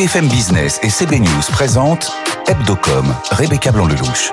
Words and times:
BFM 0.00 0.28
Business 0.28 0.80
et 0.82 0.88
CB 0.88 1.20
News 1.20 1.42
présentent 1.52 2.10
Hebdocom, 2.46 3.14
Rebecca 3.32 3.70
Blanc-Lelouch. 3.70 4.32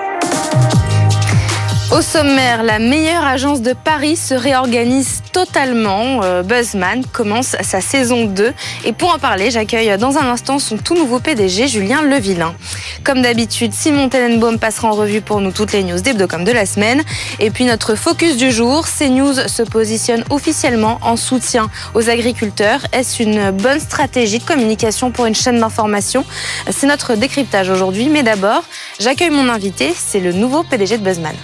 Au 1.91 2.01
sommaire, 2.01 2.63
la 2.63 2.79
meilleure 2.79 3.25
agence 3.25 3.61
de 3.61 3.73
Paris 3.73 4.15
se 4.15 4.33
réorganise 4.33 5.23
totalement. 5.37 6.23
Euh, 6.23 6.41
Buzzman 6.41 7.05
commence 7.13 7.55
sa 7.61 7.79
saison 7.79 8.25
2. 8.25 8.53
Et 8.85 8.91
pour 8.91 9.13
en 9.13 9.19
parler, 9.19 9.51
j'accueille 9.51 9.95
dans 9.99 10.17
un 10.17 10.25
instant 10.31 10.57
son 10.57 10.77
tout 10.77 10.95
nouveau 10.95 11.19
PDG, 11.19 11.67
Julien 11.67 12.01
Levillain. 12.01 12.55
Comme 13.03 13.21
d'habitude, 13.21 13.71
Simon 13.71 14.09
Tenenbaum 14.09 14.57
passera 14.57 14.87
en 14.87 14.93
revue 14.93 15.21
pour 15.21 15.39
nous 15.39 15.51
toutes 15.51 15.73
les 15.73 15.83
news 15.83 15.99
d'Hebdocom 15.99 16.43
de 16.43 16.51
la 16.51 16.65
semaine. 16.65 17.03
Et 17.39 17.51
puis 17.51 17.65
notre 17.65 17.93
focus 17.93 18.35
du 18.35 18.51
jour, 18.51 18.87
CNews 18.87 19.47
se 19.47 19.61
positionne 19.61 20.23
officiellement 20.31 20.97
en 21.03 21.15
soutien 21.17 21.69
aux 21.93 22.09
agriculteurs. 22.09 22.87
Est-ce 22.91 23.21
une 23.21 23.51
bonne 23.51 23.79
stratégie 23.79 24.39
de 24.39 24.43
communication 24.43 25.11
pour 25.11 25.27
une 25.27 25.35
chaîne 25.35 25.59
d'information? 25.59 26.25
C'est 26.71 26.87
notre 26.87 27.13
décryptage 27.13 27.69
aujourd'hui. 27.69 28.09
Mais 28.09 28.23
d'abord, 28.23 28.63
j'accueille 28.99 29.29
mon 29.29 29.49
invité, 29.49 29.93
c'est 29.95 30.19
le 30.19 30.31
nouveau 30.33 30.63
PDG 30.63 30.97
de 30.97 31.03
Buzzman. 31.03 31.35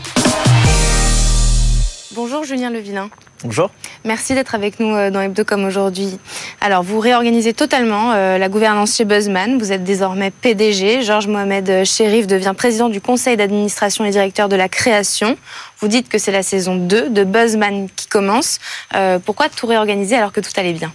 Bonjour 2.16 2.44
Julien 2.44 2.72
Levillain. 2.72 3.10
Bonjour. 3.44 3.72
Merci 4.06 4.36
d'être 4.36 4.56
avec 4.56 4.80
nous 4.80 4.96
euh, 4.96 5.12
dans 5.12 5.20
Hebdocom 5.20 5.66
aujourd'hui. 5.66 6.18
Alors, 6.62 6.82
vous 6.82 7.00
réorganisez 7.00 7.54
totalement 7.54 8.14
euh, 8.14 8.38
la 8.38 8.48
gouvernance 8.48 8.96
chez 8.96 9.04
Buzzman. 9.04 9.58
Vous 9.58 9.74
êtes 9.74 9.84
désormais 9.84 10.32
PDG. 10.32 11.02
Georges 11.02 11.28
Mohamed 11.28 11.84
Chérif 11.84 12.26
devient 12.26 12.54
président 12.56 12.88
du 12.88 13.02
conseil 13.02 13.36
d'administration 13.36 14.06
et 14.06 14.12
directeur 14.12 14.48
de 14.48 14.56
la 14.56 14.70
création. 14.70 15.38
Vous 15.80 15.90
dites 15.90 16.08
que 16.08 16.18
c'est 16.18 16.32
la 16.32 16.44
saison 16.44 16.76
2 16.76 17.10
de 17.10 17.24
Buzzman 17.26 17.90
qui 17.94 18.08
commence. 18.08 18.60
Euh, 18.96 19.20
pourquoi 19.20 19.50
tout 19.50 19.68
réorganiser 19.68 20.16
alors 20.16 20.32
que 20.32 20.40
tout 20.40 20.52
allait 20.56 20.74
bien? 20.74 20.94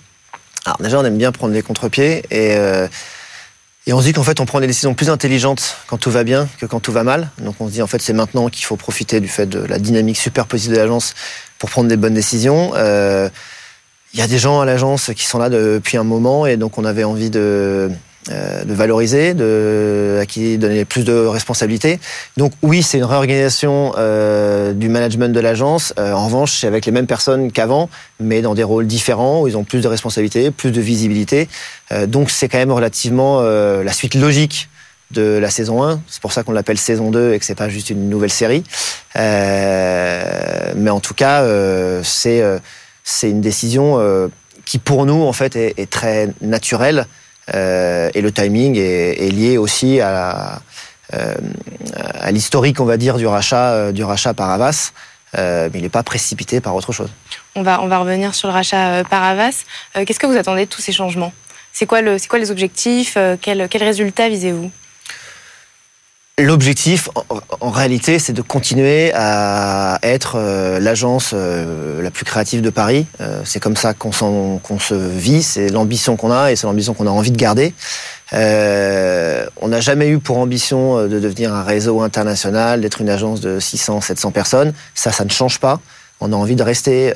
Alors 0.64 0.78
déjà, 0.78 0.98
on 0.98 1.04
aime 1.04 1.18
bien 1.18 1.32
prendre 1.32 1.52
des 1.52 1.62
contre-pieds 1.62 2.22
et... 2.30 2.56
Et 3.86 3.94
on 3.94 4.00
se 4.00 4.04
dit 4.04 4.12
qu'en 4.12 4.22
fait, 4.22 4.38
on 4.38 4.44
prend 4.44 4.60
des 4.60 4.66
décisions 4.66 4.92
plus 4.92 5.08
intelligentes 5.08 5.78
quand 5.86 5.96
tout 5.96 6.10
va 6.10 6.22
bien 6.22 6.46
que 6.60 6.66
quand 6.66 6.78
tout 6.78 6.92
va 6.92 7.04
mal. 7.04 7.30
Donc 7.38 7.54
on 7.58 7.68
se 7.68 7.72
dit 7.72 7.80
en 7.80 7.86
fait, 7.86 8.02
c'est 8.02 8.12
maintenant 8.12 8.50
qu'il 8.50 8.66
faut 8.66 8.76
profiter 8.76 9.18
du 9.18 9.28
fait 9.28 9.46
de 9.46 9.60
la 9.60 9.78
dynamique 9.78 10.18
super 10.18 10.44
positive 10.44 10.74
de 10.74 10.76
l'agence 10.76 11.14
pour 11.58 11.70
prendre 11.70 11.88
des 11.88 11.96
bonnes 11.96 12.14
décisions. 12.14 12.72
Euh, 12.74 13.28
il 14.14 14.20
y 14.20 14.22
a 14.22 14.26
des 14.26 14.38
gens 14.38 14.60
à 14.60 14.64
l'agence 14.64 15.10
qui 15.14 15.24
sont 15.24 15.38
là 15.38 15.50
depuis 15.50 15.96
un 15.96 16.04
moment 16.04 16.46
et 16.46 16.56
donc 16.56 16.78
on 16.78 16.84
avait 16.84 17.04
envie 17.04 17.30
de 17.30 17.90
euh, 18.30 18.64
de 18.64 18.74
valoriser, 18.74 19.32
de, 19.32 20.18
à 20.20 20.26
qui 20.26 20.58
donner 20.58 20.84
plus 20.84 21.02
de 21.02 21.14
responsabilités. 21.14 21.98
Donc 22.36 22.52
oui, 22.62 22.82
c'est 22.82 22.98
une 22.98 23.04
réorganisation 23.04 23.94
euh, 23.96 24.74
du 24.74 24.90
management 24.90 25.32
de 25.32 25.40
l'agence. 25.40 25.94
Euh, 25.98 26.12
en 26.12 26.26
revanche, 26.26 26.52
c'est 26.52 26.66
avec 26.66 26.84
les 26.84 26.92
mêmes 26.92 27.06
personnes 27.06 27.50
qu'avant, 27.50 27.88
mais 28.20 28.42
dans 28.42 28.54
des 28.54 28.64
rôles 28.64 28.86
différents, 28.86 29.40
où 29.40 29.48
ils 29.48 29.56
ont 29.56 29.64
plus 29.64 29.80
de 29.80 29.88
responsabilités, 29.88 30.50
plus 30.50 30.72
de 30.72 30.80
visibilité. 30.80 31.48
donc 32.06 32.30
c'est 32.30 32.48
quand 32.48 32.58
même 32.58 32.72
relativement 32.72 33.40
la 33.40 33.92
suite 33.92 34.14
logique 34.14 34.68
de 35.10 35.38
la 35.38 35.50
saison 35.50 35.82
1. 35.82 36.00
C'est 36.06 36.20
pour 36.20 36.32
ça 36.32 36.42
qu'on 36.42 36.52
l'appelle 36.52 36.78
saison 36.78 37.10
2 37.10 37.34
et 37.34 37.38
que 37.38 37.44
c'est 37.44 37.54
pas 37.54 37.68
juste 37.68 37.90
une 37.90 38.08
nouvelle 38.08 38.30
série. 38.30 38.64
mais 39.14 40.90
en 40.90 41.00
tout 41.00 41.14
cas, 41.14 41.44
c'est 42.02 42.42
c'est 43.04 43.30
une 43.30 43.40
décision 43.40 44.30
qui 44.68 44.78
pour 44.78 45.06
nous 45.06 45.22
en 45.22 45.32
fait 45.32 45.56
est, 45.56 45.90
très 45.90 46.28
naturelle 46.42 47.06
euh, 47.54 48.10
et 48.14 48.20
le 48.20 48.30
timing 48.30 48.76
est, 48.76 49.32
lié 49.32 49.56
aussi 49.56 50.00
à, 50.00 50.60
euh, 51.14 51.34
l'historique, 52.30 52.80
on 52.80 52.84
va 52.84 52.98
dire, 52.98 53.16
du 53.16 53.26
rachat, 53.26 53.72
euh, 53.72 53.92
du 53.92 54.04
rachat 54.04 54.34
par 54.34 54.50
Avas. 54.50 54.92
mais 55.34 55.70
il 55.74 55.82
n'est 55.82 55.88
pas 55.88 56.02
précipité 56.02 56.60
par 56.60 56.74
autre 56.74 56.92
chose. 56.92 57.10
On 57.54 57.62
va, 57.62 57.80
on 57.80 57.88
va 57.88 57.98
revenir 57.98 58.34
sur 58.34 58.48
le 58.48 58.54
rachat 58.54 59.04
par 59.04 59.22
Avas. 59.22 59.64
Qu'est-ce 59.94 60.18
que 60.18 60.26
vous 60.26 60.36
attendez 60.36 60.66
de 60.66 60.70
tous 60.70 60.82
ces 60.82 60.92
changements? 60.92 61.32
C'est 61.72 61.86
quoi, 61.86 62.02
le, 62.02 62.18
quoi 62.28 62.38
les 62.38 62.50
objectifs? 62.50 63.16
Quels 63.40 63.68
quel 63.70 63.82
résultats 63.82 64.28
visez-vous? 64.28 64.70
L'objectif, 66.40 67.08
en, 67.58 67.70
réalité, 67.70 68.20
c'est 68.20 68.32
de 68.32 68.42
continuer 68.42 69.10
à 69.12 69.98
être 70.04 70.36
euh, 70.36 70.78
l'agence 70.78 71.32
euh, 71.34 72.00
la 72.00 72.12
plus 72.12 72.24
créative 72.24 72.62
de 72.62 72.70
Paris. 72.70 73.06
Euh, 73.20 73.40
c'est 73.44 73.58
comme 73.58 73.74
ça 73.74 73.92
qu'on 73.92 74.12
se 74.12 74.94
vit, 74.94 75.42
c'est 75.42 75.68
l'ambition 75.68 76.16
qu'on 76.16 76.30
a 76.30 76.52
et 76.52 76.56
c'est 76.56 76.68
l'ambition 76.68 76.94
qu'on 76.94 77.08
a 77.08 77.10
envie 77.10 77.32
de 77.32 77.36
garder. 77.36 77.74
on 78.32 79.68
n'a 79.68 79.80
jamais 79.80 80.10
eu 80.10 80.20
pour 80.20 80.38
ambition 80.38 81.08
de 81.08 81.18
devenir 81.18 81.52
un 81.52 81.64
réseau 81.64 82.02
international, 82.02 82.82
d'être 82.82 83.00
une 83.00 83.10
agence 83.10 83.40
de 83.40 83.58
600, 83.58 84.00
700 84.00 84.30
personnes. 84.30 84.72
Ça, 84.94 85.10
ça 85.10 85.24
ne 85.24 85.30
change 85.30 85.58
pas. 85.58 85.80
On 86.20 86.32
a 86.32 86.36
envie 86.36 86.54
de 86.54 86.62
rester 86.62 87.12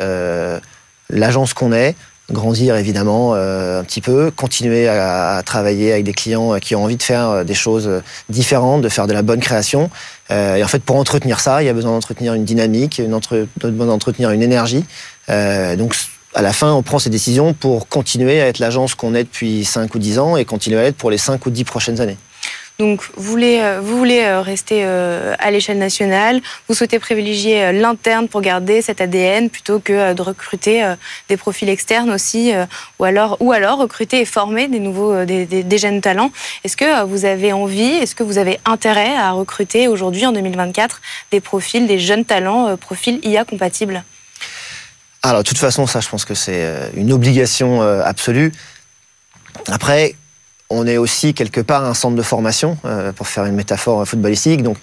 l'agence 1.10 1.54
qu'on 1.54 1.72
est, 1.72 1.94
grandir 2.30 2.76
évidemment 2.76 3.32
euh, 3.34 3.80
un 3.80 3.84
petit 3.84 4.00
peu, 4.00 4.30
continuer 4.30 4.88
à, 4.88 5.42
travailler 5.44 5.92
avec 5.92 6.04
des 6.04 6.12
clients 6.12 6.58
qui 6.60 6.74
ont 6.74 6.84
envie 6.84 6.96
de 6.96 7.02
faire 7.02 7.28
euh, 7.28 7.44
des 7.44 7.54
choses 7.54 7.90
différentes, 8.28 8.82
de 8.82 8.88
faire 8.88 9.06
de 9.06 9.12
la 9.12 9.22
bonne 9.22 9.40
création. 9.40 9.90
Euh, 10.30 10.56
et 10.56 10.64
en 10.64 10.68
fait, 10.68 10.82
pour 10.82 10.96
entretenir 10.96 11.40
ça, 11.40 11.62
il 11.62 11.66
y 11.66 11.68
a 11.68 11.72
besoin 11.72 11.92
d'entretenir 11.92 12.34
une 12.34 12.44
dynamique, 12.44 12.98
une 12.98 13.14
entre, 13.14 13.46
d'entretenir 13.62 14.30
une 14.30 14.42
énergie. 14.42 14.84
donc, 15.28 15.94
à 16.34 16.40
la 16.40 16.54
fin, 16.54 16.72
on 16.72 16.82
prend 16.82 16.98
ces 16.98 17.10
décisions 17.10 17.52
pour 17.52 17.88
continuer 17.88 18.40
à 18.40 18.46
être 18.46 18.58
l'agence 18.58 18.94
qu'on 18.94 19.14
est 19.14 19.24
depuis 19.24 19.66
5 19.66 19.94
ou 19.94 19.98
10 19.98 20.18
ans 20.18 20.36
et 20.38 20.46
continuer 20.46 20.78
à 20.78 20.84
être 20.84 20.96
pour 20.96 21.10
les 21.10 21.18
5 21.18 21.44
ou 21.44 21.50
10 21.50 21.64
prochaines 21.64 22.00
années. 22.00 22.16
Donc, 22.82 23.04
vous 23.16 23.30
voulez, 23.30 23.60
euh, 23.60 23.80
euh, 23.80 24.42
rester 24.42 24.80
euh, 24.82 25.36
à 25.38 25.52
l'échelle 25.52 25.78
nationale, 25.78 26.40
vous 26.66 26.74
souhaitez 26.74 26.98
privilégier 26.98 27.72
l'interne 27.72 28.26
pour 28.26 28.40
garder 28.40 28.82
cet 28.82 29.00
ADN 29.00 29.50
plutôt 29.50 29.78
que 29.78 30.14
de 30.14 30.20
recruter 30.20 30.94
des 31.28 31.36
profils 31.36 31.68
externes 31.68 32.10
aussi, 32.10 32.52
ou 32.98 33.04
alors, 33.04 33.36
ou 33.38 33.52
alors 33.52 33.78
recruter 33.78 34.20
et 34.20 34.24
former 34.24 34.66
des 34.66 34.80
nouveaux, 34.80 35.24
des, 35.24 35.46
des, 35.46 35.78
jeunes 35.78 36.00
talents. 36.00 36.32
Est-ce 36.64 36.76
que 36.76 37.04
vous 37.04 37.24
avez 37.24 37.52
envie, 37.52 37.92
est-ce 38.02 38.16
que 38.16 38.24
vous 38.24 38.38
avez 38.38 38.58
intérêt 38.64 39.14
à 39.14 39.30
recruter 39.30 39.86
aujourd'hui, 39.86 40.26
en 40.26 40.32
2024, 40.32 41.00
des 41.30 41.40
profils, 41.40 41.86
des 41.86 42.00
jeunes 42.00 42.24
talents, 42.24 42.76
profils 42.76 43.20
IA 43.22 43.44
compatibles? 43.44 44.02
Alors, 45.22 45.44
de 45.44 45.48
toute 45.48 45.58
façon, 45.58 45.86
ça, 45.86 46.00
je 46.00 46.08
pense 46.08 46.24
que 46.24 46.34
c'est 46.34 46.90
une 46.96 47.12
obligation 47.12 47.80
absolue. 47.80 48.50
Après, 49.68 50.16
on 50.72 50.86
est 50.86 50.96
aussi 50.96 51.34
quelque 51.34 51.60
part 51.60 51.84
un 51.84 51.94
centre 51.94 52.16
de 52.16 52.22
formation, 52.22 52.76
euh, 52.84 53.12
pour 53.12 53.28
faire 53.28 53.44
une 53.44 53.54
métaphore 53.54 54.06
footballistique. 54.06 54.62
Donc, 54.62 54.78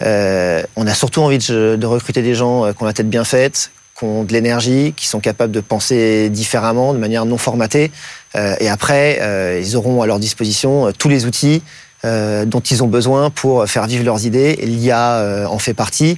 euh, 0.00 0.62
on 0.76 0.86
a 0.86 0.94
surtout 0.94 1.20
envie 1.20 1.38
de, 1.38 1.84
recruter 1.84 2.22
des 2.22 2.34
gens 2.34 2.64
euh, 2.64 2.72
qui 2.72 2.82
ont 2.82 2.86
la 2.86 2.92
tête 2.92 3.10
bien 3.10 3.24
faite, 3.24 3.70
qui 3.98 4.04
ont 4.04 4.24
de 4.24 4.32
l'énergie, 4.32 4.94
qui 4.96 5.06
sont 5.06 5.20
capables 5.20 5.52
de 5.52 5.60
penser 5.60 6.30
différemment, 6.30 6.94
de 6.94 6.98
manière 6.98 7.24
non 7.24 7.38
formatée. 7.38 7.90
et 8.34 8.68
après, 8.70 9.60
ils 9.62 9.76
auront 9.76 10.00
à 10.00 10.06
leur 10.06 10.18
disposition 10.18 10.90
tous 10.98 11.10
les 11.10 11.26
outils 11.26 11.62
dont 12.02 12.60
ils 12.60 12.82
ont 12.82 12.88
besoin 12.88 13.28
pour 13.28 13.68
faire 13.68 13.86
vivre 13.86 14.02
leurs 14.02 14.24
idées. 14.24 14.56
L'IA 14.62 15.46
en 15.48 15.58
fait 15.58 15.74
partie. 15.74 16.16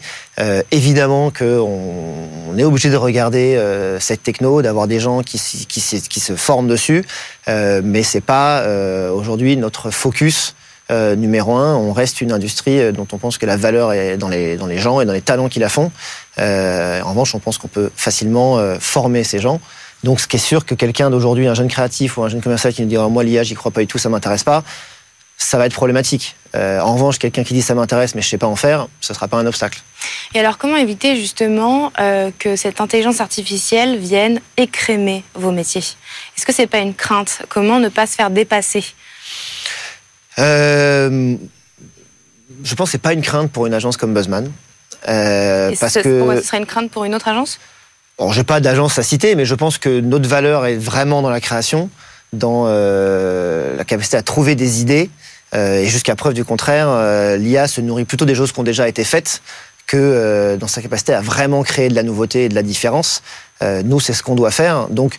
Évidemment 0.70 1.32
qu'on 1.32 1.68
on 2.48 2.56
est 2.56 2.62
obligé 2.62 2.90
de 2.90 2.96
regarder 2.96 3.60
cette 3.98 4.22
techno, 4.22 4.62
d'avoir 4.62 4.86
des 4.86 5.00
gens 5.00 5.22
qui, 5.22 5.38
se 5.38 6.36
forment 6.36 6.68
dessus, 6.68 7.04
mais 7.46 8.02
c'est 8.02 8.20
pas 8.20 8.66
aujourd'hui 9.12 9.56
notre 9.56 9.90
focus. 9.90 10.54
numéro 10.90 11.54
un, 11.54 11.74
on 11.76 11.92
reste 11.92 12.20
une 12.20 12.32
industrie 12.32 12.92
dont 12.92 13.06
on 13.12 13.18
pense 13.18 13.38
que 13.38 13.46
la 13.46 13.56
valeur 13.56 13.92
est 13.92 14.16
dans 14.16 14.28
les, 14.28 14.56
dans 14.56 14.66
les 14.66 14.78
gens 14.78 15.00
et 15.00 15.04
dans 15.04 15.12
les 15.12 15.22
talents 15.22 15.48
qui 15.48 15.58
la 15.58 15.68
font. 15.68 15.90
en 16.38 17.10
revanche, 17.10 17.34
on 17.34 17.40
pense 17.40 17.58
qu'on 17.58 17.68
peut 17.68 17.90
facilement 17.96 18.58
former 18.80 19.24
ces 19.24 19.38
gens. 19.38 19.60
Donc, 20.04 20.20
ce 20.20 20.28
qui 20.28 20.36
est 20.36 20.38
sûr 20.38 20.66
que 20.66 20.74
quelqu'un 20.74 21.08
d'aujourd'hui, 21.08 21.48
un 21.48 21.54
jeune 21.54 21.68
créatif 21.68 22.18
ou 22.18 22.22
un 22.22 22.28
jeune 22.28 22.42
commercial 22.42 22.74
qui 22.74 22.82
nous 22.82 22.88
dit 22.88 22.98
oh, 22.98 23.08
moi 23.08 23.24
l'IA, 23.24 23.42
j'y 23.42 23.54
crois 23.54 23.72
pas 23.72 23.80
du 23.80 23.86
tout, 23.86 23.96
ça 23.96 24.10
m'intéresse 24.10 24.44
pas, 24.44 24.62
ça 25.36 25.58
va 25.58 25.66
être 25.66 25.74
problématique. 25.74 26.36
Euh, 26.54 26.80
en 26.80 26.94
revanche, 26.94 27.18
quelqu'un 27.18 27.42
qui 27.42 27.54
dit 27.54 27.62
ça 27.62 27.74
m'intéresse 27.74 28.14
mais 28.14 28.22
je 28.22 28.28
sais 28.28 28.38
pas 28.38 28.46
en 28.46 28.56
faire, 28.56 28.86
ce 29.00 29.12
ne 29.12 29.14
sera 29.14 29.28
pas 29.28 29.36
un 29.36 29.46
obstacle. 29.46 29.80
Et 30.34 30.40
alors, 30.40 30.58
comment 30.58 30.76
éviter 30.76 31.16
justement 31.16 31.92
euh, 31.98 32.30
que 32.38 32.56
cette 32.56 32.80
intelligence 32.80 33.20
artificielle 33.20 33.98
vienne 33.98 34.40
écrémer 34.56 35.24
vos 35.34 35.50
métiers? 35.50 35.82
Est-ce 36.36 36.46
que 36.46 36.52
c'est 36.52 36.66
pas 36.66 36.78
une 36.78 36.94
crainte? 36.94 37.42
Comment 37.48 37.80
ne 37.80 37.88
pas 37.88 38.06
se 38.06 38.14
faire 38.14 38.30
dépasser? 38.30 38.84
Euh, 40.38 41.36
Je 42.62 42.74
pense 42.74 42.88
que 42.88 42.92
c'est 42.92 42.98
pas 42.98 43.12
une 43.12 43.22
crainte 43.22 43.50
pour 43.50 43.66
une 43.66 43.74
agence 43.74 43.96
comme 43.96 44.14
Buzzman. 44.14 44.50
parce 45.04 45.94
que 45.94 46.18
pourquoi 46.18 46.36
ce 46.36 46.46
serait 46.46 46.58
une 46.58 46.66
crainte 46.66 46.90
pour 46.90 47.04
une 47.04 47.14
autre 47.14 47.28
agence? 47.28 47.58
Bon, 48.18 48.30
j'ai 48.30 48.44
pas 48.44 48.60
d'agence 48.60 48.96
à 48.98 49.02
citer, 49.02 49.34
mais 49.34 49.44
je 49.44 49.56
pense 49.56 49.78
que 49.78 50.00
notre 50.00 50.28
valeur 50.28 50.66
est 50.66 50.76
vraiment 50.76 51.20
dans 51.20 51.30
la 51.30 51.40
création 51.40 51.90
dans 52.34 52.64
euh, 52.66 53.76
la 53.76 53.84
capacité 53.84 54.16
à 54.16 54.22
trouver 54.22 54.54
des 54.54 54.80
idées. 54.80 55.10
Euh, 55.54 55.80
et 55.80 55.86
jusqu'à 55.86 56.16
preuve 56.16 56.34
du 56.34 56.44
contraire, 56.44 56.88
euh, 56.88 57.36
l'IA 57.36 57.68
se 57.68 57.80
nourrit 57.80 58.04
plutôt 58.04 58.24
des 58.24 58.34
choses 58.34 58.52
qui 58.52 58.60
ont 58.60 58.64
déjà 58.64 58.88
été 58.88 59.04
faites 59.04 59.42
que 59.86 60.56
dans 60.58 60.66
sa 60.66 60.80
capacité 60.80 61.12
à 61.12 61.20
vraiment 61.20 61.62
créer 61.62 61.90
de 61.90 61.94
la 61.94 62.02
nouveauté 62.02 62.44
et 62.44 62.48
de 62.48 62.54
la 62.54 62.62
différence. 62.62 63.22
nous, 63.60 64.00
c'est 64.00 64.14
ce 64.14 64.22
qu'on 64.22 64.34
doit 64.34 64.50
faire. 64.50 64.88
Donc, 64.88 65.16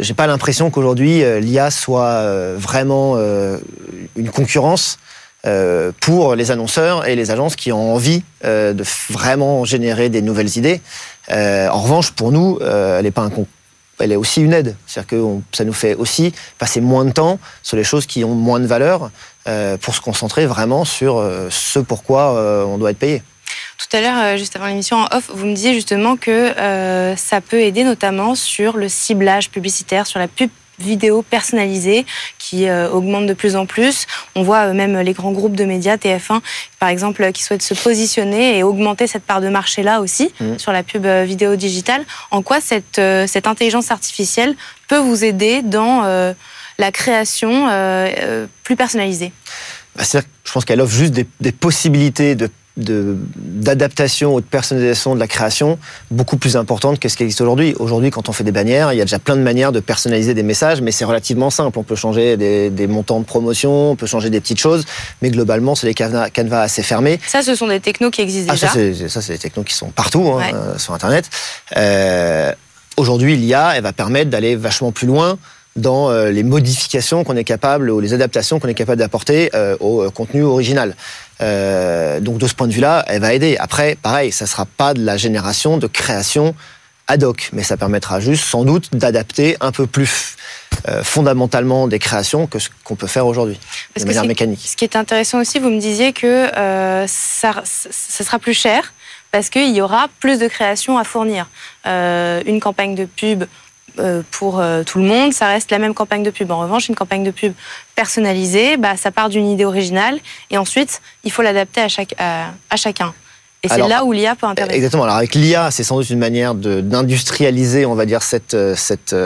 j'ai 0.00 0.14
pas 0.14 0.26
l'impression 0.26 0.68
qu'aujourd'hui 0.68 1.22
l'IA 1.40 1.70
soit 1.70 2.24
vraiment 2.56 3.16
une 4.16 4.30
concurrence 4.32 4.98
pour 6.00 6.34
les 6.34 6.50
annonceurs 6.50 7.06
et 7.06 7.14
les 7.14 7.30
agences 7.30 7.54
qui 7.54 7.70
ont 7.70 7.94
envie 7.94 8.24
de 8.42 8.84
vraiment 9.10 9.64
générer 9.64 10.08
des 10.08 10.22
nouvelles 10.22 10.58
idées. 10.58 10.80
en 11.30 11.80
revanche, 11.80 12.10
pour 12.10 12.32
nous, 12.32 12.58
elle 12.60 13.04
n'est 13.04 13.12
pas 13.12 13.22
un, 13.22 13.30
elle 14.00 14.12
est 14.12 14.16
aussi 14.16 14.42
une 14.42 14.52
aide. 14.52 14.76
C'est-à-dire 14.86 15.08
que 15.08 15.40
ça 15.52 15.64
nous 15.64 15.72
fait 15.72 15.94
aussi 15.94 16.32
passer 16.58 16.80
moins 16.80 17.04
de 17.04 17.12
temps 17.12 17.38
sur 17.62 17.76
les 17.76 17.84
choses 17.84 18.06
qui 18.06 18.24
ont 18.24 18.34
moins 18.34 18.60
de 18.60 18.66
valeur 18.66 19.04
euh, 19.04 19.08
pour 19.80 19.94
se 19.94 20.00
concentrer 20.00 20.46
vraiment 20.46 20.84
sur 20.84 21.18
euh, 21.18 21.48
ce 21.50 21.78
pourquoi 21.78 22.36
euh, 22.36 22.64
on 22.64 22.78
doit 22.78 22.90
être 22.90 22.98
payé. 22.98 23.22
Tout 23.78 23.96
à 23.96 24.00
l'heure, 24.00 24.38
juste 24.38 24.56
avant 24.56 24.66
l'émission 24.66 24.96
en 24.96 25.06
off, 25.16 25.30
vous 25.32 25.46
me 25.46 25.54
disiez 25.54 25.74
justement 25.74 26.16
que 26.16 26.52
ça 27.16 27.40
peut 27.40 27.60
aider 27.60 27.84
notamment 27.84 28.34
sur 28.34 28.76
le 28.76 28.88
ciblage 28.88 29.50
publicitaire, 29.50 30.06
sur 30.06 30.18
la 30.18 30.28
pub 30.28 30.50
vidéo 30.78 31.22
personnalisée 31.22 32.04
qui 32.38 32.68
euh, 32.68 32.90
augmente 32.90 33.26
de 33.26 33.34
plus 33.34 33.56
en 33.56 33.66
plus. 33.66 34.06
On 34.34 34.42
voit 34.42 34.68
euh, 34.68 34.72
même 34.72 34.98
les 34.98 35.12
grands 35.12 35.32
groupes 35.32 35.56
de 35.56 35.64
médias, 35.64 35.96
TF1 35.96 36.40
par 36.78 36.88
exemple, 36.88 37.30
qui 37.32 37.42
souhaitent 37.42 37.62
se 37.62 37.74
positionner 37.74 38.58
et 38.58 38.62
augmenter 38.62 39.06
cette 39.06 39.24
part 39.24 39.40
de 39.40 39.48
marché-là 39.48 40.00
aussi 40.00 40.32
mmh. 40.40 40.58
sur 40.58 40.72
la 40.72 40.82
pub 40.82 41.06
euh, 41.06 41.24
vidéo 41.24 41.56
digitale. 41.56 42.04
En 42.30 42.42
quoi 42.42 42.60
cette, 42.60 43.00
cette 43.26 43.46
intelligence 43.46 43.90
artificielle 43.90 44.54
peut 44.88 44.98
vous 44.98 45.24
aider 45.24 45.62
dans 45.62 46.34
la 46.78 46.92
création 46.92 47.68
plus 48.62 48.76
personnalisée 48.76 49.32
bah, 49.96 50.04
Je 50.44 50.52
pense 50.52 50.64
qu'elle 50.64 50.80
offre 50.80 50.94
juste 50.94 51.12
des, 51.12 51.26
des 51.40 51.52
possibilités 51.52 52.34
de 52.34 52.48
d'adaptation 52.76 54.34
ou 54.34 54.40
de 54.40 54.46
personnalisation 54.46 55.14
de 55.14 55.20
la 55.20 55.28
création 55.28 55.78
beaucoup 56.10 56.36
plus 56.36 56.56
importante 56.56 56.98
que 56.98 57.08
ce 57.08 57.16
qui 57.16 57.22
existe 57.22 57.40
aujourd'hui. 57.40 57.74
Aujourd'hui, 57.78 58.10
quand 58.10 58.28
on 58.28 58.32
fait 58.32 58.42
des 58.42 58.50
bannières, 58.50 58.92
il 58.92 58.96
y 58.96 59.00
a 59.00 59.04
déjà 59.04 59.20
plein 59.20 59.36
de 59.36 59.42
manières 59.42 59.70
de 59.70 59.78
personnaliser 59.78 60.34
des 60.34 60.42
messages, 60.42 60.80
mais 60.80 60.90
c'est 60.90 61.04
relativement 61.04 61.50
simple. 61.50 61.78
On 61.78 61.84
peut 61.84 61.94
changer 61.94 62.36
des, 62.36 62.86
montants 62.88 63.20
de 63.20 63.24
promotion, 63.24 63.92
on 63.92 63.96
peut 63.96 64.06
changer 64.06 64.28
des 64.28 64.40
petites 64.40 64.58
choses, 64.58 64.84
mais 65.22 65.30
globalement, 65.30 65.76
c'est 65.76 65.86
des 65.86 65.94
canevas, 65.94 66.62
assez 66.62 66.82
fermés. 66.82 67.20
Ça, 67.26 67.42
ce 67.42 67.54
sont 67.54 67.68
des 67.68 67.78
technos 67.78 68.10
qui 68.10 68.22
existent 68.22 68.52
ah, 68.52 68.54
déjà. 68.76 69.08
Ça, 69.08 69.22
c'est 69.22 69.34
des 69.34 69.38
technos 69.38 69.62
qui 69.62 69.74
sont 69.74 69.90
partout 69.90 70.32
hein, 70.32 70.42
euh, 70.52 70.78
sur 70.78 70.94
Internet. 70.94 71.30
Euh, 71.76 72.52
Aujourd'hui, 72.96 73.36
l'IA, 73.36 73.72
elle 73.74 73.82
va 73.82 73.92
permettre 73.92 74.30
d'aller 74.30 74.54
vachement 74.54 74.92
plus 74.92 75.08
loin 75.08 75.36
dans 75.76 76.10
euh, 76.10 76.30
les 76.30 76.42
modifications 76.42 77.24
qu'on 77.24 77.36
est 77.36 77.44
capable 77.44 77.90
ou 77.90 78.00
les 78.00 78.12
adaptations 78.12 78.60
qu'on 78.60 78.68
est 78.68 78.74
capable 78.74 78.98
d'apporter 78.98 79.50
euh, 79.54 79.76
au 79.80 80.10
contenu 80.10 80.42
original. 80.42 80.94
Euh, 81.40 82.20
donc 82.20 82.38
de 82.38 82.46
ce 82.46 82.54
point 82.54 82.68
de 82.68 82.72
vue-là, 82.72 83.04
elle 83.08 83.20
va 83.20 83.34
aider. 83.34 83.56
Après, 83.58 83.96
pareil, 84.00 84.32
ça 84.32 84.46
sera 84.46 84.66
pas 84.66 84.94
de 84.94 85.04
la 85.04 85.16
génération 85.16 85.78
de 85.78 85.86
création 85.86 86.54
ad 87.06 87.22
hoc, 87.22 87.50
mais 87.52 87.62
ça 87.62 87.76
permettra 87.76 88.20
juste 88.20 88.44
sans 88.44 88.64
doute 88.64 88.94
d'adapter 88.94 89.56
un 89.60 89.72
peu 89.72 89.86
plus 89.86 90.36
euh, 90.88 91.04
fondamentalement 91.04 91.86
des 91.86 91.98
créations 91.98 92.46
que 92.46 92.58
ce 92.58 92.68
qu'on 92.82 92.96
peut 92.96 93.06
faire 93.06 93.26
aujourd'hui 93.26 93.58
de 93.96 94.04
manière 94.04 94.24
mécanique. 94.24 94.60
Ce 94.64 94.76
qui 94.76 94.84
est 94.84 94.96
intéressant 94.96 95.40
aussi, 95.40 95.58
vous 95.58 95.70
me 95.70 95.80
disiez 95.80 96.12
que 96.12 96.26
euh, 96.26 97.06
ça, 97.06 97.62
ça, 97.64 98.24
sera 98.24 98.38
plus 98.38 98.54
cher 98.54 98.94
parce 99.30 99.50
qu'il 99.50 99.74
y 99.74 99.82
aura 99.82 100.08
plus 100.20 100.38
de 100.38 100.48
créations 100.48 100.96
à 100.96 101.04
fournir. 101.04 101.48
Euh, 101.86 102.42
une 102.46 102.60
campagne 102.60 102.94
de 102.94 103.04
pub 103.04 103.42
euh, 103.42 103.46
pour 104.30 104.60
euh, 104.60 104.82
tout 104.82 104.98
le 104.98 105.04
monde, 105.04 105.32
ça 105.32 105.46
reste 105.48 105.70
la 105.70 105.78
même 105.78 105.94
campagne 105.94 106.22
de 106.22 106.30
pub. 106.30 106.50
En 106.50 106.60
revanche, 106.60 106.88
une 106.88 106.94
campagne 106.94 107.24
de 107.24 107.30
pub 107.30 107.52
personnalisée, 107.94 108.76
bah, 108.76 108.96
ça 108.96 109.10
part 109.10 109.28
d'une 109.28 109.48
idée 109.48 109.64
originale 109.64 110.18
et 110.50 110.58
ensuite, 110.58 111.00
il 111.22 111.32
faut 111.32 111.42
l'adapter 111.42 111.80
à, 111.80 111.88
chaque, 111.88 112.14
à, 112.18 112.76
chacun. 112.76 113.14
Et 113.62 113.68
c'est 113.68 113.78
là 113.78 114.04
où 114.04 114.12
l'IA 114.12 114.34
peut 114.34 114.46
intervenir. 114.46 114.76
Exactement. 114.76 115.04
Alors 115.04 115.16
avec 115.16 115.34
l'IA, 115.34 115.70
c'est 115.70 115.84
sans 115.84 115.96
doute 115.96 116.10
une 116.10 116.18
manière 116.18 116.54
d'industrialiser, 116.54 117.86
on 117.86 117.94
va 117.94 118.04
dire, 118.04 118.22
cette, 118.22 118.52
euh, 118.52 118.74
cette, 118.76 119.16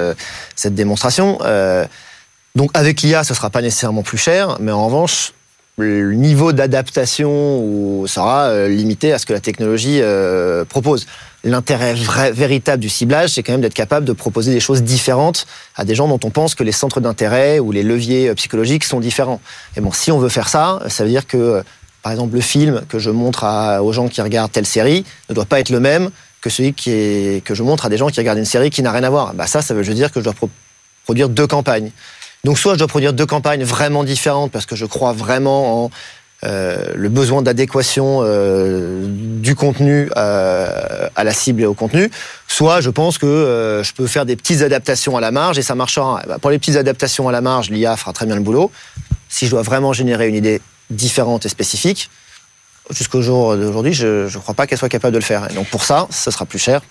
cette 0.54 0.74
démonstration. 0.74 1.38
donc 2.54 2.70
avec 2.74 3.02
l'IA, 3.02 3.24
ce 3.24 3.34
sera 3.34 3.50
pas 3.50 3.62
nécessairement 3.62 4.02
plus 4.02 4.18
cher, 4.18 4.58
mais 4.60 4.72
en 4.72 4.86
revanche, 4.86 5.32
le 5.78 6.12
niveau 6.14 6.52
d'adaptation 6.52 8.06
sera 8.06 8.66
limité 8.68 9.12
à 9.12 9.18
ce 9.18 9.26
que 9.26 9.32
la 9.32 9.40
technologie 9.40 10.00
propose 10.68 11.06
l'intérêt 11.44 11.94
véritable 12.32 12.80
du 12.80 12.88
ciblage, 12.88 13.30
c'est 13.30 13.42
quand 13.42 13.52
même 13.52 13.60
d'être 13.60 13.74
capable 13.74 14.04
de 14.04 14.12
proposer 14.12 14.52
des 14.52 14.60
choses 14.60 14.82
différentes 14.82 15.46
à 15.76 15.84
des 15.84 15.94
gens 15.94 16.08
dont 16.08 16.20
on 16.24 16.30
pense 16.30 16.54
que 16.54 16.64
les 16.64 16.72
centres 16.72 17.00
d'intérêt 17.00 17.58
ou 17.58 17.70
les 17.70 17.82
leviers 17.82 18.28
euh, 18.28 18.34
psychologiques 18.34 18.84
sont 18.84 19.00
différents. 19.00 19.40
Et 19.76 19.80
bon, 19.80 19.92
si 19.92 20.10
on 20.10 20.18
veut 20.18 20.28
faire 20.28 20.48
ça, 20.48 20.80
ça 20.88 21.04
veut 21.04 21.10
dire 21.10 21.26
que, 21.26 21.36
euh, 21.36 21.62
par 22.02 22.12
exemple, 22.12 22.34
le 22.34 22.40
film 22.40 22.82
que 22.88 22.98
je 22.98 23.10
montre 23.10 23.44
aux 23.80 23.92
gens 23.92 24.08
qui 24.08 24.20
regardent 24.20 24.52
telle 24.52 24.66
série 24.66 25.04
ne 25.28 25.34
doit 25.34 25.44
pas 25.44 25.60
être 25.60 25.70
le 25.70 25.80
même 25.80 26.10
que 26.40 26.50
celui 26.50 26.72
que 26.72 27.54
je 27.54 27.62
montre 27.62 27.86
à 27.86 27.88
des 27.88 27.96
gens 27.96 28.08
qui 28.08 28.20
regardent 28.20 28.38
une 28.38 28.44
série 28.44 28.70
qui 28.70 28.82
n'a 28.82 28.92
rien 28.92 29.02
à 29.02 29.10
voir. 29.10 29.34
Bah 29.34 29.48
ça, 29.48 29.62
ça 29.62 29.74
veut 29.74 29.82
dire 29.82 30.12
que 30.12 30.20
je 30.20 30.24
dois 30.24 30.34
produire 31.04 31.28
deux 31.28 31.48
campagnes. 31.48 31.90
Donc 32.44 32.58
soit 32.58 32.74
je 32.74 32.78
dois 32.78 32.88
produire 32.88 33.12
deux 33.12 33.26
campagnes 33.26 33.64
vraiment 33.64 34.04
différentes 34.04 34.52
parce 34.52 34.66
que 34.66 34.76
je 34.76 34.86
crois 34.86 35.12
vraiment 35.12 35.84
en 35.84 35.90
euh, 36.44 36.92
le 36.94 37.08
besoin 37.08 37.42
d'adéquation 37.42 38.20
euh, 38.22 39.06
du 39.08 39.56
contenu 39.56 40.08
euh, 40.16 41.08
à 41.16 41.24
la 41.24 41.32
cible 41.32 41.62
et 41.62 41.66
au 41.66 41.74
contenu, 41.74 42.10
soit 42.46 42.80
je 42.80 42.90
pense 42.90 43.18
que 43.18 43.82
je 43.84 43.92
peux 43.92 44.06
faire 44.06 44.24
des 44.24 44.36
petites 44.36 44.62
adaptations 44.62 45.16
à 45.16 45.20
la 45.20 45.32
marge 45.32 45.58
et 45.58 45.62
ça 45.62 45.74
marchera. 45.74 46.22
Bah, 46.28 46.38
pour 46.40 46.50
les 46.50 46.58
petites 46.58 46.76
adaptations 46.76 47.28
à 47.28 47.32
la 47.32 47.40
marge, 47.40 47.70
l'IA 47.70 47.96
fera 47.96 48.12
très 48.12 48.24
bien 48.24 48.36
le 48.36 48.42
boulot. 48.42 48.70
Si 49.28 49.46
je 49.46 49.50
dois 49.50 49.62
vraiment 49.62 49.92
générer 49.92 50.28
une 50.28 50.36
idée 50.36 50.60
différente 50.90 51.44
et 51.44 51.48
spécifique, 51.48 52.08
jusqu'au 52.90 53.20
jour 53.20 53.56
d'aujourd'hui, 53.56 53.92
je 53.92 54.32
ne 54.32 54.40
crois 54.40 54.54
pas 54.54 54.68
qu'elle 54.68 54.78
soit 54.78 54.88
capable 54.88 55.14
de 55.14 55.18
le 55.18 55.24
faire. 55.24 55.50
Et 55.50 55.54
donc 55.54 55.68
pour 55.68 55.82
ça, 55.82 56.06
ce 56.10 56.30
sera 56.30 56.46
plus 56.46 56.60
cher 56.60 56.82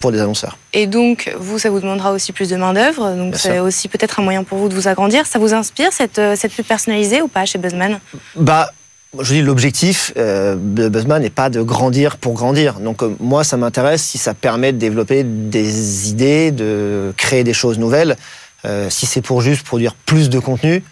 pour 0.00 0.10
des 0.10 0.20
annonceurs. 0.20 0.58
Et 0.72 0.88
donc, 0.88 1.32
vous, 1.38 1.60
ça 1.60 1.70
vous 1.70 1.78
demandera 1.78 2.10
aussi 2.10 2.32
plus 2.32 2.48
de 2.48 2.56
main-d'œuvre. 2.56 3.14
Donc, 3.14 3.36
c'est 3.36 3.60
aussi 3.60 3.86
peut-être 3.86 4.18
un 4.18 4.22
moyen 4.22 4.42
pour 4.42 4.58
vous 4.58 4.68
de 4.68 4.74
vous 4.74 4.88
agrandir. 4.88 5.26
Ça 5.26 5.38
vous 5.38 5.54
inspire, 5.54 5.92
cette, 5.92 6.20
cette 6.34 6.52
pub 6.52 6.64
personnalisée 6.64 7.22
ou 7.22 7.28
pas 7.28 7.44
chez 7.44 7.58
Buzzman? 7.58 8.00
Bah, 8.34 8.72
je 9.18 9.34
dis 9.34 9.42
l'objectif 9.42 10.12
euh, 10.16 10.56
de 10.58 10.88
Buzzman 10.88 11.20
n'est 11.20 11.30
pas 11.30 11.50
de 11.50 11.62
grandir 11.62 12.16
pour 12.16 12.34
grandir. 12.34 12.80
Donc 12.80 13.02
euh, 13.02 13.14
moi, 13.18 13.42
ça 13.44 13.56
m'intéresse 13.56 14.02
si 14.02 14.18
ça 14.18 14.34
permet 14.34 14.72
de 14.72 14.78
développer 14.78 15.24
des 15.24 16.10
idées, 16.10 16.50
de 16.50 17.12
créer 17.16 17.44
des 17.44 17.52
choses 17.52 17.78
nouvelles. 17.78 18.16
Euh, 18.64 18.88
si 18.88 19.06
c'est 19.06 19.22
pour 19.22 19.40
juste 19.42 19.64
produire 19.64 19.94
plus 19.94 20.30
de 20.30 20.38
contenu, 20.38 20.84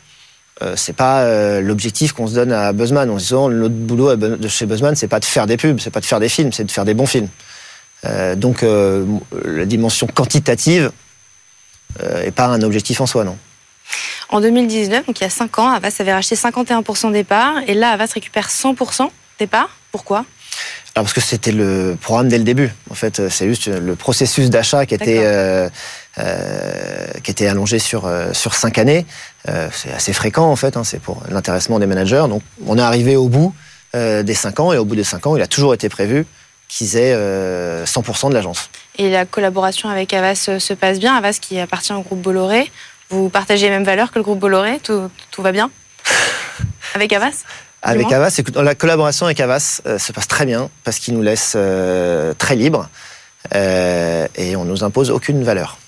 euh, 0.63 0.75
c'est 0.77 0.97
pas 0.97 1.21
euh, 1.21 1.61
l'objectif 1.61 2.13
qu'on 2.13 2.27
se 2.27 2.35
donne 2.35 2.51
à 2.51 2.73
Buzzman. 2.73 3.09
On 3.09 3.19
se 3.19 3.35
dit 3.35 3.55
notre 3.55 3.75
boulot 3.75 4.17
de 4.17 4.49
chez 4.49 4.67
Buzzman, 4.67 4.97
c'est 4.97 5.09
pas 5.09 5.21
de 5.21 5.25
faire 5.25 5.47
des 5.47 5.57
pubs, 5.57 5.79
c'est 5.79 5.91
pas 5.91 6.01
de 6.01 6.07
faire 6.07 6.21
des 6.21 6.29
films, 6.29 6.53
c'est 6.53 6.65
de 6.65 6.71
faire 6.71 6.85
des 6.85 6.95
bons 6.95 7.07
films. 7.07 7.29
Donc 8.37 8.63
la 8.63 9.65
dimension 9.65 10.07
quantitative 10.07 10.93
est 12.01 12.31
pas 12.31 12.47
un 12.47 12.63
objectif 12.63 13.01
en 13.01 13.07
soi, 13.07 13.25
non. 13.25 13.37
En 14.29 14.41
2019, 14.41 15.07
donc 15.07 15.19
il 15.21 15.25
y 15.25 15.27
a 15.27 15.31
5 15.31 15.59
ans, 15.59 15.71
Avas 15.71 15.95
avait 15.99 16.13
racheté 16.13 16.35
51% 16.35 17.13
des 17.13 17.25
parts 17.25 17.57
et 17.67 17.75
là, 17.75 17.91
Avas 17.91 18.13
récupère 18.13 18.49
100% 18.49 19.09
des 19.39 19.47
parts. 19.47 19.71
Pourquoi? 19.91 20.25
Alors 20.95 21.05
parce 21.05 21.13
que 21.13 21.21
c'était 21.21 21.53
le 21.53 21.97
programme 22.01 22.29
dès 22.29 22.39
le 22.39 22.45
début. 22.45 22.71
En 22.91 22.95
fait, 22.95 23.29
c'est 23.29 23.49
juste 23.49 23.69
le 23.69 23.95
processus 23.95 24.51
d'achat 24.51 24.85
qui 24.85 24.95
était 24.95 25.21
euh, 25.23 25.69
euh, 26.19 27.07
qui 27.23 27.31
était 27.31 27.47
allongé 27.47 27.79
sur 27.79 28.07
euh, 28.07 28.33
sur 28.33 28.55
cinq 28.55 28.79
années. 28.79 29.07
Euh, 29.49 29.69
c'est 29.73 29.93
assez 29.93 30.13
fréquent 30.13 30.51
en 30.51 30.57
fait. 30.57 30.77
Hein, 30.77 30.85
c'est 30.85 31.01
pour 31.01 31.23
l'intéressement 31.31 31.79
des 31.79 31.87
managers. 31.87 32.25
Donc, 32.29 32.43
on 32.67 32.77
est 32.77 32.83
arrivé 32.83 33.15
au 33.17 33.29
bout 33.29 33.55
euh, 33.95 34.23
des 34.23 34.35
cinq 34.35 34.61
ans 34.61 34.73
et 34.73 34.79
au 34.79 34.85
bout 34.85 34.97
des 34.97 35.05
cinq 35.05 35.27
ans, 35.27 35.37
il 35.37 35.43
a 35.43 35.47
toujours 35.47 35.73
été 35.73 35.89
prévu 35.89 36.27
qu'ils 36.69 36.97
aient 36.97 37.17
100% 37.85 38.29
de 38.29 38.35
l'agence. 38.35 38.71
Et 38.99 39.11
la 39.11 39.25
collaboration 39.25 39.89
avec 39.89 40.13
Avas 40.13 40.59
se 40.59 40.73
passe 40.75 40.99
bien? 40.99 41.15
Avas 41.17 41.39
qui 41.41 41.59
appartient 41.59 41.93
au 41.93 42.03
groupe 42.03 42.21
Bolloré. 42.21 42.71
Vous 43.11 43.31
partagez 43.31 43.67
les 43.67 43.71
mêmes 43.71 43.85
valeurs 43.85 44.11
que 44.11 44.19
le 44.19 44.23
groupe 44.23 44.39
Bolloré? 44.39 44.79
Tout, 44.83 45.11
tout 45.31 45.43
va 45.43 45.53
bien? 45.53 45.71
Avec 46.95 47.13
Avas? 47.13 47.45
Avec 47.83 48.13
Avas, 48.13 48.35
écoute, 48.39 48.57
la 48.57 48.75
collaboration 48.75 49.27
avec 49.27 49.39
Avas 49.41 49.81
euh, 49.87 49.99
se 49.99 50.13
passe 50.13 50.27
très 50.27 50.45
bien 50.47 50.69
parce 50.83 50.99
qu'il 50.99 51.15
nous 51.15 51.23
laisse 51.23 51.53
euh, 51.57 52.35
très 52.37 52.57
libres 52.57 52.89
euh, 53.55 54.27
et 54.35 54.57
on 54.57 54.65
nous 54.65 54.83
impose 54.83 55.11
aucune 55.11 55.45
valeur. 55.45 55.79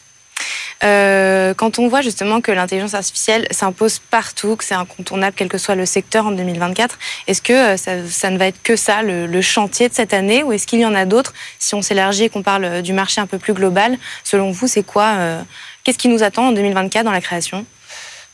Euh, 0.82 1.52
quand 1.54 1.78
on 1.78 1.88
voit 1.88 2.00
justement 2.00 2.40
que 2.40 2.50
l'intelligence 2.52 2.94
artificielle 2.94 3.46
s'impose 3.50 3.98
partout, 3.98 4.56
que 4.56 4.64
c'est 4.64 4.74
incontournable 4.74 5.34
quel 5.36 5.48
que 5.48 5.58
soit 5.58 5.74
le 5.74 5.84
secteur 5.84 6.26
en 6.26 6.30
2024, 6.30 6.98
est-ce 7.26 7.42
que 7.42 7.52
euh, 7.52 7.76
ça, 7.76 7.92
ça, 8.08 8.30
ne 8.30 8.38
va 8.38 8.46
être 8.46 8.62
que 8.62 8.76
ça, 8.76 9.02
le, 9.02 9.26
le 9.26 9.42
chantier 9.42 9.88
de 9.88 9.94
cette 9.94 10.14
année, 10.14 10.42
ou 10.42 10.52
est-ce 10.52 10.66
qu'il 10.66 10.80
y 10.80 10.86
en 10.86 10.94
a 10.94 11.04
d'autres 11.04 11.34
Si 11.58 11.74
on 11.74 11.82
s'élargit 11.82 12.24
et 12.24 12.28
qu'on 12.30 12.42
parle 12.42 12.64
euh, 12.64 12.82
du 12.82 12.92
marché 12.92 13.20
un 13.20 13.26
peu 13.26 13.38
plus 13.38 13.52
global, 13.52 13.98
selon 14.24 14.50
vous, 14.52 14.68
c'est 14.68 14.82
quoi 14.82 15.14
euh, 15.18 15.42
Qu'est-ce 15.84 15.98
qui 15.98 16.08
nous 16.08 16.22
attend 16.22 16.48
en 16.48 16.52
2024 16.52 17.04
dans 17.04 17.12
la 17.12 17.20
création? 17.20 17.64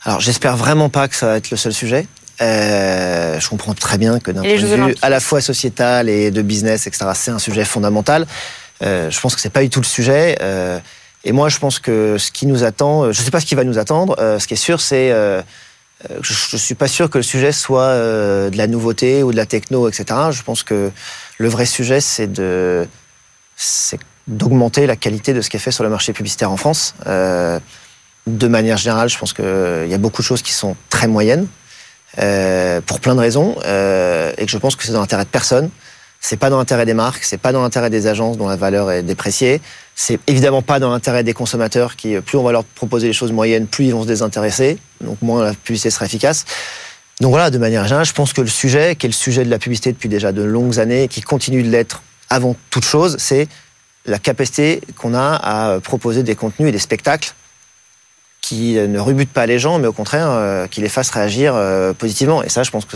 Alors 0.03 0.21
j'espère 0.21 0.55
vraiment 0.55 0.89
pas 0.89 1.07
que 1.07 1.15
ça 1.15 1.27
va 1.27 1.37
être 1.37 1.51
le 1.51 1.57
seul 1.57 1.73
sujet. 1.73 2.07
Euh, 2.41 3.39
je 3.39 3.49
comprends 3.49 3.73
très 3.73 3.97
bien 3.97 4.19
que 4.19 4.31
d'un 4.31 4.41
point 4.41 4.51
de 4.51 4.85
vue 4.87 4.95
à 5.01 5.09
la 5.09 5.19
fois 5.19 5.41
sociétal 5.41 6.07
et 6.07 6.31
de 6.31 6.41
business, 6.41 6.87
etc., 6.87 7.05
c'est 7.13 7.31
un 7.31 7.39
sujet 7.39 7.65
fondamental. 7.65 8.27
Euh, 8.83 9.09
je 9.09 9.19
pense 9.19 9.35
que 9.35 9.41
c'est 9.41 9.49
pas 9.49 9.63
du 9.63 9.69
tout 9.69 9.79
le 9.79 9.85
sujet. 9.85 10.37
Euh, 10.41 10.79
et 11.23 11.31
moi, 11.31 11.49
je 11.49 11.59
pense 11.59 11.79
que 11.79 12.17
ce 12.17 12.31
qui 12.31 12.45
nous 12.45 12.63
attend, 12.63 13.03
euh, 13.03 13.11
je 13.11 13.19
ne 13.19 13.25
sais 13.25 13.31
pas 13.31 13.39
ce 13.39 13.45
qui 13.45 13.55
va 13.55 13.63
nous 13.63 13.77
attendre. 13.77 14.15
Euh, 14.19 14.39
ce 14.39 14.47
qui 14.47 14.53
est 14.53 14.57
sûr, 14.57 14.79
c'est 14.79 15.11
euh, 15.11 15.41
je 16.21 16.33
ne 16.53 16.57
suis 16.57 16.75
pas 16.75 16.87
sûr 16.87 17.09
que 17.09 17.17
le 17.17 17.23
sujet 17.23 17.51
soit 17.51 17.95
de 17.95 18.55
la 18.55 18.67
nouveauté 18.67 19.23
ou 19.23 19.31
de 19.31 19.37
la 19.37 19.47
techno, 19.47 19.89
etc. 19.89 20.05
Je 20.31 20.43
pense 20.43 20.61
que 20.61 20.91
le 21.39 21.49
vrai 21.49 21.65
sujet, 21.65 22.01
c'est 22.01 22.29
d'augmenter 24.27 24.85
la 24.85 24.95
qualité 24.95 25.33
de 25.33 25.41
ce 25.41 25.49
qui 25.49 25.57
est 25.57 25.59
fait 25.59 25.71
sur 25.71 25.83
le 25.83 25.89
marché 25.89 26.13
publicitaire 26.13 26.51
en 26.51 26.57
France. 26.57 26.93
Euh, 27.07 27.59
de 28.27 28.47
manière 28.47 28.77
générale, 28.77 29.09
je 29.09 29.17
pense 29.17 29.33
qu'il 29.33 29.87
y 29.87 29.93
a 29.93 29.97
beaucoup 29.97 30.21
de 30.21 30.27
choses 30.27 30.41
qui 30.41 30.51
sont 30.51 30.75
très 30.89 31.07
moyennes, 31.07 31.47
euh, 32.19 32.81
pour 32.81 32.99
plein 32.99 33.15
de 33.15 33.21
raisons, 33.21 33.55
euh, 33.65 34.33
et 34.37 34.45
que 34.45 34.51
je 34.51 34.57
pense 34.57 34.75
que 34.75 34.83
c'est 34.83 34.91
dans 34.91 34.99
l'intérêt 34.99 35.23
de 35.23 35.29
personne 35.29 35.69
C'est 36.19 36.37
pas 36.37 36.49
dans 36.49 36.57
l'intérêt 36.57 36.85
des 36.85 36.93
marques, 36.93 37.23
c'est 37.23 37.37
pas 37.37 37.51
dans 37.51 37.61
l'intérêt 37.61 37.89
des 37.89 38.07
agences 38.07 38.37
dont 38.37 38.47
la 38.47 38.55
valeur 38.55 38.91
est 38.91 39.03
dépréciée. 39.03 39.61
C'est 39.95 40.19
évidemment 40.27 40.61
pas 40.61 40.79
dans 40.79 40.89
l'intérêt 40.89 41.23
des 41.23 41.33
consommateurs 41.33 41.95
qui, 41.95 42.19
plus 42.21 42.37
on 42.37 42.43
va 42.43 42.51
leur 42.51 42.63
proposer 42.63 43.07
les 43.07 43.13
choses 43.13 43.31
moyennes, 43.31 43.67
plus 43.67 43.85
ils 43.85 43.93
vont 43.93 44.03
se 44.03 44.07
désintéresser. 44.07 44.77
Donc 45.01 45.21
moins 45.21 45.43
la 45.43 45.53
publicité 45.53 45.89
sera 45.89 46.05
efficace. 46.05 46.45
Donc 47.21 47.31
voilà, 47.31 47.49
de 47.49 47.57
manière 47.57 47.83
générale, 47.83 48.05
je 48.05 48.13
pense 48.13 48.33
que 48.33 48.41
le 48.41 48.47
sujet, 48.47 48.95
qui 48.95 49.07
est 49.07 49.09
le 49.09 49.13
sujet 49.13 49.43
de 49.43 49.49
la 49.49 49.57
publicité 49.57 49.91
depuis 49.91 50.09
déjà 50.09 50.31
de 50.31 50.43
longues 50.43 50.79
années, 50.79 51.07
qui 51.07 51.21
continue 51.21 51.63
de 51.63 51.69
l'être 51.69 52.03
avant 52.29 52.55
toute 52.69 52.85
chose, 52.85 53.15
c'est 53.19 53.47
la 54.05 54.19
capacité 54.19 54.81
qu'on 54.97 55.13
a 55.13 55.35
à 55.35 55.79
proposer 55.79 56.23
des 56.23 56.35
contenus 56.35 56.69
et 56.69 56.71
des 56.71 56.79
spectacles 56.79 57.33
qui 58.41 58.75
ne 58.75 58.99
rebutent 58.99 59.33
pas 59.33 59.45
les 59.45 59.59
gens, 59.59 59.77
mais 59.79 59.87
au 59.87 59.93
contraire, 59.93 60.29
euh, 60.29 60.67
qui 60.67 60.79
les 60.79 60.87
fassent 60.89 61.09
réagir 61.09 61.53
euh, 61.55 61.91
positivement. 61.91 62.43
Et 62.43 62.49
ça, 62.49 62.63
je 62.63 62.71
pense 62.71 62.85
que 62.85 62.95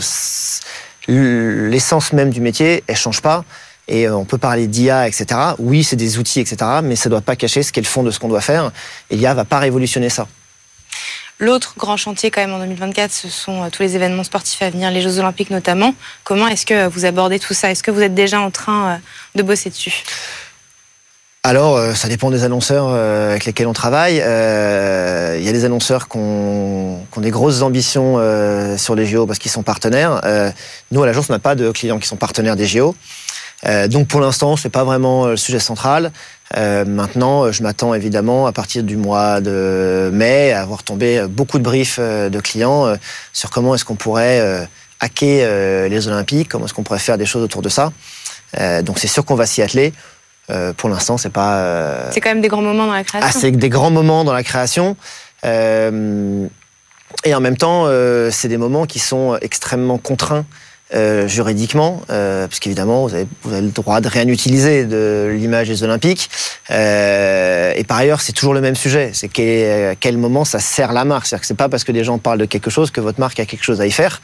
l'essence 1.08 2.12
même 2.12 2.30
du 2.30 2.40
métier, 2.40 2.84
elle 2.86 2.96
change 2.96 3.20
pas. 3.20 3.44
Et 3.88 4.06
euh, 4.06 4.16
on 4.16 4.24
peut 4.24 4.38
parler 4.38 4.68
d'IA, 4.68 5.08
etc. 5.08 5.26
Oui, 5.58 5.82
c'est 5.82 5.96
des 5.96 6.18
outils, 6.18 6.40
etc. 6.40 6.56
Mais 6.82 6.96
ça 6.96 7.08
ne 7.08 7.10
doit 7.10 7.20
pas 7.20 7.36
cacher 7.36 7.62
ce 7.62 7.72
qu'est 7.72 7.80
le 7.80 7.86
fond 7.86 8.02
de 8.02 8.10
ce 8.10 8.18
qu'on 8.18 8.28
doit 8.28 8.40
faire. 8.40 8.70
Et 9.10 9.16
l'IA 9.16 9.34
va 9.34 9.44
pas 9.44 9.58
révolutionner 9.58 10.08
ça. 10.08 10.28
L'autre 11.40 11.74
grand 11.76 11.96
chantier 11.96 12.30
quand 12.30 12.40
même 12.40 12.52
en 12.52 12.60
2024, 12.60 13.10
ce 13.10 13.28
sont 13.28 13.68
tous 13.70 13.82
les 13.82 13.96
événements 13.96 14.22
sportifs 14.22 14.62
à 14.62 14.70
venir, 14.70 14.92
les 14.92 15.02
Jeux 15.02 15.18
Olympiques 15.18 15.50
notamment. 15.50 15.92
Comment 16.22 16.46
est-ce 16.46 16.64
que 16.64 16.86
vous 16.86 17.04
abordez 17.04 17.40
tout 17.40 17.54
ça? 17.54 17.70
Est-ce 17.70 17.82
que 17.82 17.90
vous 17.90 18.00
êtes 18.00 18.14
déjà 18.14 18.40
en 18.40 18.52
train 18.52 19.00
de 19.34 19.42
bosser 19.42 19.70
dessus? 19.70 20.04
Alors, 21.44 21.76
euh, 21.76 21.92
ça 21.94 22.06
dépend 22.06 22.30
des 22.30 22.44
annonceurs 22.44 22.86
euh, 22.88 23.30
avec 23.30 23.46
lesquels 23.46 23.66
on 23.66 23.72
travaille. 23.72 24.20
Euh, 24.24 25.36
il 25.40 25.44
y 25.44 25.48
a 25.48 25.52
des 25.52 25.64
annonceurs 25.64 26.06
qui 26.08 26.16
ont, 26.16 27.00
des 27.16 27.32
grosses 27.32 27.62
ambitions 27.62 28.18
sur 28.78 28.94
les 28.94 29.06
JO 29.06 29.26
parce 29.26 29.40
qu'ils 29.40 29.50
sont 29.50 29.64
partenaires. 29.64 30.20
nous, 30.92 31.02
à 31.02 31.06
l'agence, 31.06 31.26
on 31.30 31.32
n'a 31.32 31.40
pas 31.40 31.56
de 31.56 31.72
clients 31.72 31.98
qui 31.98 32.06
sont 32.06 32.16
partenaires 32.16 32.54
des 32.54 32.66
JO. 32.66 32.94
donc, 33.88 34.06
pour 34.06 34.20
l'instant, 34.20 34.56
c'est 34.56 34.70
pas 34.70 34.84
vraiment 34.84 35.26
le 35.26 35.36
sujet 35.36 35.58
central. 35.58 36.12
maintenant, 36.56 37.50
je 37.50 37.62
m'attends 37.62 37.92
évidemment 37.94 38.46
à 38.46 38.52
partir 38.52 38.84
du 38.84 38.96
mois 38.96 39.40
de 39.40 40.10
mai 40.12 40.52
à 40.52 40.62
avoir 40.62 40.84
tombé 40.84 41.24
beaucoup 41.28 41.58
de 41.58 41.64
briefs 41.64 41.98
de 41.98 42.40
clients 42.40 42.94
sur 43.32 43.50
comment 43.50 43.74
est-ce 43.74 43.84
qu'on 43.84 43.96
pourrait 43.96 44.68
hacker 45.00 45.88
les 45.88 46.08
Olympiques, 46.08 46.48
comment 46.48 46.66
est-ce 46.66 46.74
qu'on 46.74 46.84
pourrait 46.84 46.98
faire 46.98 47.18
des 47.18 47.26
choses 47.26 47.42
autour 47.42 47.62
de 47.62 47.68
ça. 47.68 47.92
donc, 48.82 48.98
c'est 48.98 49.08
sûr 49.08 49.24
qu'on 49.24 49.36
va 49.36 49.46
s'y 49.46 49.62
atteler. 49.62 49.92
Euh, 50.52 50.72
pour 50.72 50.88
l'instant, 50.88 51.16
c'est 51.16 51.32
pas. 51.32 51.56
Euh, 51.56 52.08
c'est 52.10 52.20
quand 52.20 52.30
même 52.30 52.40
des 52.40 52.48
grands 52.48 52.62
moments 52.62 52.86
dans 52.86 52.92
la 52.92 53.04
création. 53.04 53.28
Ah, 53.28 53.32
c'est 53.32 53.50
des 53.50 53.68
grands 53.68 53.90
moments 53.90 54.24
dans 54.24 54.32
la 54.32 54.42
création. 54.42 54.96
Euh, 55.44 56.46
et 57.24 57.34
en 57.34 57.40
même 57.40 57.56
temps, 57.56 57.86
c'est 58.30 58.48
des 58.48 58.56
moments 58.56 58.86
qui 58.86 58.98
sont 58.98 59.36
extrêmement 59.40 59.98
contraints 59.98 60.44
euh, 60.94 61.26
juridiquement, 61.26 62.02
euh, 62.10 62.46
parce 62.46 62.60
qu'évidemment, 62.60 63.06
vous 63.06 63.14
avez, 63.14 63.26
le 63.46 63.70
droit 63.70 64.02
de 64.02 64.08
rien 64.08 64.28
utiliser 64.28 64.84
de 64.84 65.30
l'image 65.34 65.68
des 65.68 65.82
Olympiques. 65.84 66.28
Euh, 66.70 67.72
et 67.74 67.84
par 67.84 67.96
ailleurs, 67.96 68.20
c'est 68.20 68.32
toujours 68.32 68.52
le 68.52 68.60
même 68.60 68.76
sujet. 68.76 69.10
C'est 69.14 69.28
quel, 69.28 69.96
quel 69.96 70.18
moment 70.18 70.44
ça 70.44 70.58
sert 70.58 70.92
la 70.92 71.06
marque. 71.06 71.26
C'est-à-dire 71.26 71.40
que 71.40 71.46
c'est 71.46 71.54
pas 71.54 71.70
parce 71.70 71.84
que 71.84 71.92
des 71.92 72.04
gens 72.04 72.18
parlent 72.18 72.38
de 72.38 72.44
quelque 72.44 72.68
chose 72.68 72.90
que 72.90 73.00
votre 73.00 73.20
marque 73.20 73.40
a 73.40 73.46
quelque 73.46 73.64
chose 73.64 73.80
à 73.80 73.86
y 73.86 73.90
faire. 73.90 74.20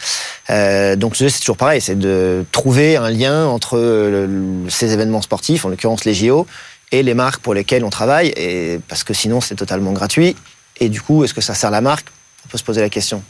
Donc, 0.99 1.17
c'est 1.17 1.31
toujours 1.41 1.57
pareil. 1.57 1.81
C'est 1.81 1.99
de 1.99 2.45
trouver 2.53 2.97
un 2.97 3.11
lien 3.11 3.47
entre 3.47 4.29
ces 4.69 4.93
événements 4.93 5.23
sportifs, 5.23 5.65
en 5.65 5.71
l'occurrence 5.71 6.05
les 6.05 6.13
JO, 6.13 6.47
et 6.93 7.03
les 7.03 7.15
marques 7.15 7.41
pour 7.41 7.55
lesquelles 7.55 7.85
on 7.85 7.91
travaille. 7.91 8.29
Et 8.37 8.79
parce 8.89 9.05
que 9.05 9.15
sinon, 9.15 9.41
c'est 9.41 9.55
totalement 9.55 9.93
gratuit. 9.93 10.37
Et 10.81 10.91
du 10.91 11.01
coup, 11.01 11.25
est-ce 11.25 11.33
que 11.33 11.41
ça 11.41 11.55
sert 11.55 11.71
la 11.71 11.81
marque? 11.81 12.09
On 12.45 12.49
peut 12.51 12.59
se 12.59 12.65
poser 12.65 12.83
la 12.83 12.91
question. 12.91 13.23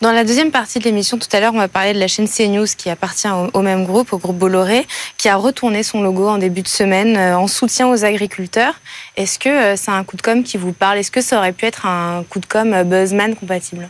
Dans 0.00 0.12
la 0.12 0.22
deuxième 0.22 0.52
partie 0.52 0.78
de 0.78 0.84
l'émission, 0.84 1.18
tout 1.18 1.26
à 1.32 1.40
l'heure, 1.40 1.52
on 1.52 1.58
va 1.58 1.66
parler 1.66 1.92
de 1.92 1.98
la 1.98 2.06
chaîne 2.06 2.28
CNews 2.28 2.66
qui 2.76 2.88
appartient 2.88 3.26
au, 3.52 3.62
même 3.62 3.84
groupe, 3.84 4.12
au 4.12 4.18
groupe 4.18 4.38
Bolloré, 4.38 4.86
qui 5.16 5.28
a 5.28 5.34
retourné 5.34 5.82
son 5.82 6.02
logo 6.02 6.28
en 6.28 6.38
début 6.38 6.62
de 6.62 6.68
semaine 6.68 7.16
euh, 7.16 7.36
en 7.36 7.48
soutien 7.48 7.88
aux 7.88 8.04
agriculteurs. 8.04 8.74
Est-ce 9.16 9.40
que 9.40 9.48
euh, 9.48 9.76
c'est 9.76 9.90
un 9.90 10.04
coup 10.04 10.16
de 10.16 10.22
com 10.22 10.44
qui 10.44 10.56
vous 10.56 10.72
parle? 10.72 10.98
Est-ce 10.98 11.10
que 11.10 11.20
ça 11.20 11.38
aurait 11.38 11.52
pu 11.52 11.66
être 11.66 11.84
un 11.84 12.24
coup 12.30 12.38
de 12.38 12.46
com 12.46 12.72
euh, 12.74 12.84
Buzzman 12.84 13.34
compatible? 13.34 13.88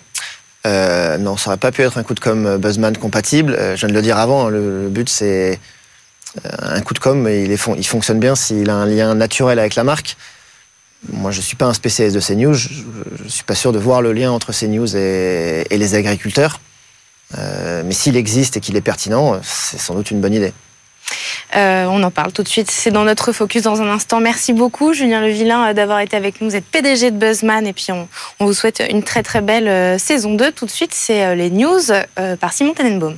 Non, 0.64 1.36
ça 1.36 1.50
aurait 1.50 1.58
pas 1.58 1.72
pu 1.72 1.82
être 1.82 1.98
un 1.98 2.02
coup 2.02 2.14
de 2.14 2.20
com 2.20 2.56
Buzzman 2.58 2.96
compatible. 2.96 3.56
je 3.58 3.76
viens 3.76 3.88
de 3.88 3.94
le 3.94 4.02
dire 4.02 4.18
avant, 4.18 4.48
le, 4.48 4.88
but 4.90 5.08
c'est 5.08 5.58
un 6.60 6.82
coup 6.82 6.92
de 6.92 6.98
com, 6.98 7.26
il, 7.26 7.50
il 7.50 7.86
fonctionne 7.86 8.20
bien 8.20 8.34
s'il 8.34 8.68
a 8.68 8.74
un 8.74 8.84
lien 8.84 9.14
naturel 9.14 9.58
avec 9.58 9.76
la 9.76 9.84
marque. 9.84 10.16
Moi, 11.12 11.30
je 11.30 11.38
ne 11.38 11.42
suis 11.42 11.56
pas 11.56 11.66
un 11.66 11.74
spécialiste 11.74 12.16
de 12.16 12.20
CNews. 12.20 12.54
Je 12.54 12.82
ne 13.24 13.28
suis 13.28 13.44
pas 13.44 13.54
sûr 13.54 13.72
de 13.72 13.78
voir 13.78 14.02
le 14.02 14.12
lien 14.12 14.32
entre 14.32 14.52
CNews 14.52 14.96
et, 14.96 15.64
et 15.70 15.78
les 15.78 15.94
agriculteurs. 15.94 16.60
Euh, 17.36 17.82
mais 17.84 17.92
s'il 17.92 18.16
existe 18.16 18.56
et 18.56 18.60
qu'il 18.60 18.76
est 18.76 18.80
pertinent, 18.80 19.40
c'est 19.42 19.78
sans 19.78 19.94
doute 19.94 20.10
une 20.10 20.20
bonne 20.20 20.34
idée. 20.34 20.52
Euh, 21.56 21.86
on 21.86 22.02
en 22.02 22.10
parle 22.10 22.32
tout 22.32 22.42
de 22.42 22.48
suite. 22.48 22.70
C'est 22.70 22.90
dans 22.90 23.04
notre 23.04 23.32
focus 23.32 23.62
dans 23.62 23.80
un 23.80 23.88
instant. 23.88 24.20
Merci 24.20 24.52
beaucoup, 24.52 24.92
Julien 24.92 25.20
Levillain, 25.20 25.72
d'avoir 25.72 26.00
été 26.00 26.16
avec 26.16 26.40
nous. 26.40 26.50
Vous 26.50 26.56
êtes 26.56 26.66
PDG 26.66 27.10
de 27.10 27.16
Buzzman 27.16 27.66
et 27.66 27.72
puis 27.72 27.86
on, 27.92 28.08
vous 28.40 28.52
souhaite 28.52 28.82
une 28.90 29.02
très 29.02 29.22
très 29.22 29.40
belle 29.40 29.68
euh, 29.68 29.98
saison 29.98 30.34
2. 30.34 30.52
Tout 30.52 30.66
de 30.66 30.70
suite, 30.70 30.94
c'est 30.94 31.34
les 31.36 31.50
news 31.50 31.80
par 32.40 32.52
Simon 32.52 32.74
Tenenbaum. 32.74 33.16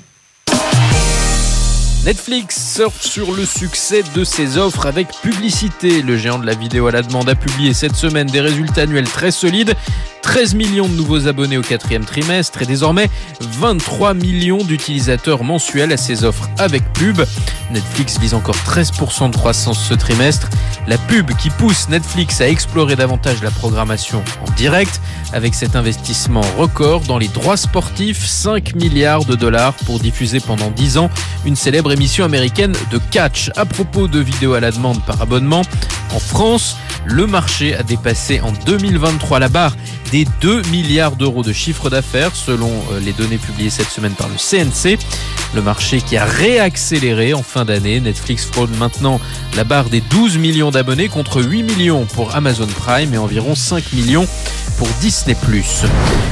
Netflix 2.05 2.75
surfe 2.77 3.03
sur 3.03 3.33
le 3.33 3.45
succès 3.45 4.03
de 4.15 4.25
ses 4.25 4.57
offres 4.57 4.87
avec 4.87 5.09
publicité. 5.21 6.01
Le 6.01 6.17
géant 6.17 6.39
de 6.39 6.47
la 6.47 6.55
vidéo 6.55 6.87
à 6.87 6.93
la 6.93 7.03
demande 7.03 7.29
a 7.29 7.35
publié 7.35 7.75
cette 7.75 7.95
semaine 7.95 8.27
des 8.27 8.41
résultats 8.41 8.83
annuels 8.83 9.09
très 9.09 9.31
solides. 9.31 9.75
13 10.23 10.55
millions 10.55 10.89
de 10.89 10.95
nouveaux 10.95 11.29
abonnés 11.29 11.59
au 11.59 11.63
quatrième 11.63 12.05
trimestre 12.05 12.63
et 12.63 12.67
désormais 12.67 13.11
23 13.41 14.15
millions 14.15 14.63
d'utilisateurs 14.63 15.45
mensuels 15.45 15.93
à 15.93 15.97
ses 15.99 16.25
offres 16.25 16.49
avec 16.59 16.83
pub. 16.95 17.21
Netflix 17.71 18.19
vise 18.19 18.35
encore 18.35 18.57
13% 18.57 19.31
de 19.31 19.37
croissance 19.37 19.83
ce 19.83 19.95
trimestre. 19.95 20.49
La 20.87 20.99
pub 20.99 21.35
qui 21.37 21.51
pousse 21.51 21.89
Netflix 21.89 22.41
à 22.41 22.49
explorer 22.49 22.97
davantage 22.97 23.43
la 23.43 23.51
programmation 23.51 24.23
en 24.47 24.51
direct 24.53 25.01
avec 25.33 25.55
cet 25.55 25.77
investissement 25.77 26.43
record 26.59 27.03
dans 27.03 27.19
les 27.19 27.29
droits 27.29 27.57
sportifs, 27.57 28.27
5 28.27 28.75
milliards 28.75 29.25
de 29.25 29.37
dollars 29.37 29.75
pour 29.87 30.01
diffuser 30.01 30.41
pendant 30.41 30.71
10 30.71 30.99
ans 30.99 31.11
une 31.45 31.57
célèbre 31.57 31.90
émission 31.91 32.25
américaine 32.25 32.73
de 32.91 32.99
catch. 33.11 33.51
À 33.57 33.65
propos 33.65 34.09
de 34.09 34.19
vidéos 34.19 34.55
à 34.55 34.61
la 34.61 34.71
demande 34.71 35.03
par 35.05 35.21
abonnement, 35.21 35.63
en 36.15 36.19
France, 36.19 36.77
le 37.05 37.27
marché 37.27 37.75
a 37.75 37.83
dépassé 37.83 38.41
en 38.41 38.53
2023 38.53 39.39
la 39.39 39.49
barre 39.49 39.77
des 40.11 40.27
2 40.41 40.63
milliards 40.71 41.17
d'euros 41.17 41.43
de 41.43 41.53
chiffre 41.53 41.89
d'affaires 41.89 42.35
selon 42.35 42.71
euh, 42.93 43.01
les 43.01 43.13
données 43.13 43.39
publiées 43.39 43.71
cette 43.71 43.89
semaine 43.89 44.13
par 44.13 44.29
le 44.29 44.35
CNC. 44.35 44.99
Le 45.55 45.63
marché 45.63 46.01
qui 46.01 46.17
a 46.17 46.25
réaccéléré 46.25 47.33
en 47.35 47.43
fin 47.43 47.65
d'année. 47.65 48.01
Netflix 48.01 48.45
fraude 48.45 48.77
maintenant 48.79 49.21
la 49.57 49.65
barre 49.65 49.89
des 49.89 50.01
12 50.01 50.39
millions 50.39 50.71
d'abonnés 50.71 51.09
contre 51.09 51.43
8 51.43 51.63
millions 51.63 52.07
pour 52.07 52.35
Amazon 52.35 52.67
Prime 52.67 53.15
et 53.15 53.19
environ 53.19 53.55
5 53.55 53.93
millions 53.93 54.27
pour 54.81 54.89
Disney+. 55.03 55.37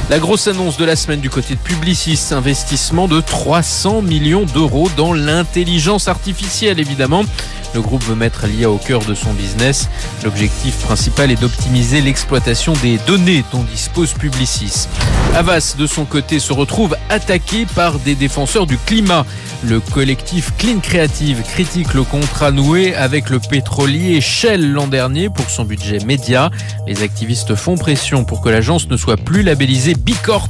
La 0.09 0.17
grosse 0.17 0.47
annonce 0.47 0.75
de 0.75 0.83
la 0.83 0.95
semaine 0.95 1.19
du 1.19 1.29
côté 1.29 1.53
de 1.53 1.59
Publicis, 1.59 2.19
investissement 2.31 3.07
de 3.07 3.21
300 3.21 4.01
millions 4.01 4.45
d'euros 4.45 4.89
dans 4.97 5.13
l'intelligence 5.13 6.07
artificielle 6.07 6.79
évidemment. 6.79 7.25
Le 7.73 7.81
groupe 7.81 8.03
veut 8.03 8.15
mettre 8.15 8.47
l'IA 8.47 8.69
au 8.69 8.77
cœur 8.77 9.01
de 9.05 9.13
son 9.13 9.33
business. 9.33 9.89
L'objectif 10.23 10.75
principal 10.77 11.31
est 11.31 11.39
d'optimiser 11.39 12.01
l'exploitation 12.01 12.73
des 12.81 12.97
données 13.07 13.43
dont 13.51 13.63
dispose 13.63 14.13
Publicis. 14.13 14.87
Avas, 15.35 15.75
de 15.77 15.85
son 15.85 16.05
côté, 16.05 16.39
se 16.39 16.53
retrouve 16.53 16.95
attaqué 17.09 17.65
par 17.75 17.99
des 17.99 18.15
défenseurs 18.15 18.65
du 18.65 18.77
climat. 18.77 19.25
Le 19.61 19.79
collectif 19.81 20.53
Clean 20.57 20.79
Creative 20.79 21.41
critique 21.43 21.93
le 21.93 22.03
contrat 22.03 22.51
noué 22.51 22.95
avec 22.95 23.29
le 23.29 23.39
pétrolier 23.39 24.21
Shell 24.21 24.71
l'an 24.71 24.87
dernier 24.87 25.29
pour 25.29 25.49
son 25.49 25.65
budget 25.65 25.99
média. 26.05 26.49
Les 26.87 27.03
activistes 27.03 27.55
font 27.55 27.75
pression 27.75 28.23
pour 28.23 28.41
que 28.41 28.49
l'agence 28.49 28.87
ne 28.87 28.95
soit 28.95 29.17
plus 29.17 29.43
labellisée 29.43 29.95
Bicorp 29.95 30.49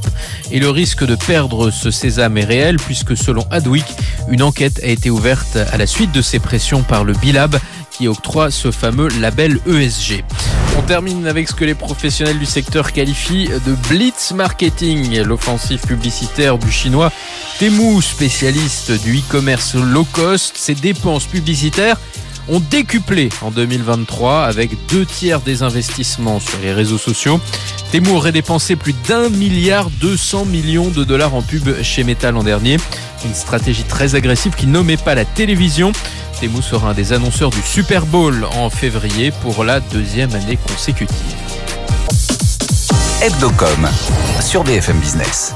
et 0.52 0.60
le 0.60 0.70
risque 0.70 1.04
de 1.04 1.16
perdre 1.16 1.70
ce 1.70 1.90
sésame 1.90 2.38
est 2.38 2.44
réel 2.44 2.76
puisque 2.76 3.16
selon 3.16 3.44
Adweek, 3.50 3.84
une 4.28 4.42
enquête 4.42 4.80
a 4.84 4.86
été 4.86 5.10
ouverte 5.10 5.58
à 5.72 5.76
la 5.76 5.86
suite 5.86 6.12
de 6.12 6.22
ces 6.22 6.38
pressions 6.38 6.82
par 6.82 7.02
le 7.02 7.09
Bilab 7.12 7.56
qui 7.90 8.08
octroie 8.08 8.50
ce 8.50 8.70
fameux 8.70 9.08
label 9.20 9.58
ESG. 9.66 10.24
On 10.78 10.82
termine 10.82 11.26
avec 11.26 11.48
ce 11.48 11.54
que 11.54 11.64
les 11.64 11.74
professionnels 11.74 12.38
du 12.38 12.46
secteur 12.46 12.92
qualifient 12.92 13.48
de 13.66 13.74
blitz 13.88 14.32
marketing, 14.32 15.20
l'offensive 15.22 15.80
publicitaire 15.80 16.58
du 16.58 16.70
chinois 16.70 17.12
Temu, 17.58 18.00
spécialiste 18.00 18.92
du 19.02 19.18
e-commerce 19.18 19.74
low 19.74 20.04
cost. 20.04 20.56
Ses 20.56 20.74
dépenses 20.74 21.26
publicitaires 21.26 21.98
ont 22.50 22.60
décuplé 22.70 23.28
en 23.42 23.50
2023 23.50 24.44
avec 24.44 24.70
deux 24.88 25.06
tiers 25.06 25.40
des 25.40 25.62
investissements 25.62 26.40
sur 26.40 26.58
les 26.60 26.72
réseaux 26.72 26.98
sociaux. 26.98 27.40
Temu 27.92 28.10
aurait 28.10 28.32
dépensé 28.32 28.76
plus 28.76 28.94
d'un 29.08 29.28
milliard 29.28 29.88
200 30.00 30.44
millions 30.46 30.88
de 30.88 31.04
dollars 31.04 31.34
en 31.34 31.42
pub 31.42 31.82
chez 31.82 32.04
Meta 32.04 32.30
l'an 32.30 32.42
dernier. 32.42 32.76
Une 33.24 33.34
stratégie 33.34 33.84
très 33.84 34.14
agressive 34.14 34.54
qui 34.54 34.66
nommait 34.66 34.96
pas 34.96 35.14
la 35.14 35.24
télévision. 35.24 35.92
Temu 36.40 36.62
sera 36.62 36.90
un 36.90 36.94
des 36.94 37.12
annonceurs 37.12 37.50
du 37.50 37.62
Super 37.62 38.06
Bowl 38.06 38.46
en 38.56 38.70
février 38.70 39.30
pour 39.42 39.64
la 39.64 39.80
deuxième 39.80 40.34
année 40.34 40.56
consécutive. 40.56 41.16
Hebdocom 43.22 43.88
sur 44.40 44.64
BFM 44.64 44.98
Business. 44.98 45.54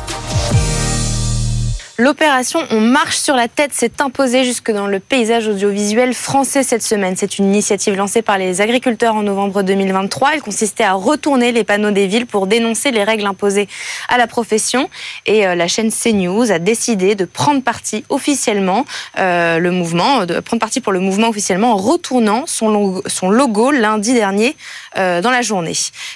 L'opération 1.96 2.58
On 2.70 2.80
marche 2.80 3.18
sur 3.18 3.36
la 3.36 3.46
tête 3.46 3.72
s'est 3.72 4.00
imposée 4.00 4.44
jusque 4.44 4.72
dans 4.72 4.88
le 4.88 4.98
paysage 4.98 5.46
audiovisuel 5.46 6.12
français 6.12 6.64
cette 6.64 6.82
semaine. 6.82 7.14
C'est 7.16 7.38
une 7.38 7.44
initiative 7.44 7.94
lancée 7.94 8.20
par 8.20 8.36
les 8.36 8.60
agriculteurs 8.60 9.14
en 9.14 9.22
novembre 9.22 9.62
2023. 9.62 10.34
Elle 10.34 10.42
consistait 10.42 10.82
à 10.82 10.94
retourner 10.94 11.52
les 11.52 11.62
panneaux 11.62 11.92
des 11.92 12.08
villes 12.08 12.26
pour 12.26 12.48
dénoncer 12.48 12.90
les 12.90 13.04
règles 13.04 13.24
imposées 13.26 13.68
à 14.08 14.18
la 14.18 14.26
profession. 14.26 14.90
Et 15.26 15.46
euh, 15.46 15.54
la 15.54 15.68
chaîne 15.68 15.92
CNews 15.92 16.50
a 16.50 16.58
décidé 16.58 17.14
de 17.14 17.24
prendre 17.26 17.62
parti 17.62 18.04
officiellement 18.08 18.86
euh, 19.20 19.60
le 19.60 19.70
mouvement, 19.70 20.26
de 20.26 20.40
prendre 20.40 20.60
parti 20.60 20.80
pour 20.80 20.92
le 20.92 20.98
mouvement 20.98 21.28
officiellement 21.28 21.74
en 21.74 21.76
retournant 21.76 22.42
son 22.48 23.30
logo, 23.30 23.70
lundi 23.70 24.14
dernier 24.14 24.56
dans 24.96 25.30
la 25.30 25.42
journée. 25.42 25.74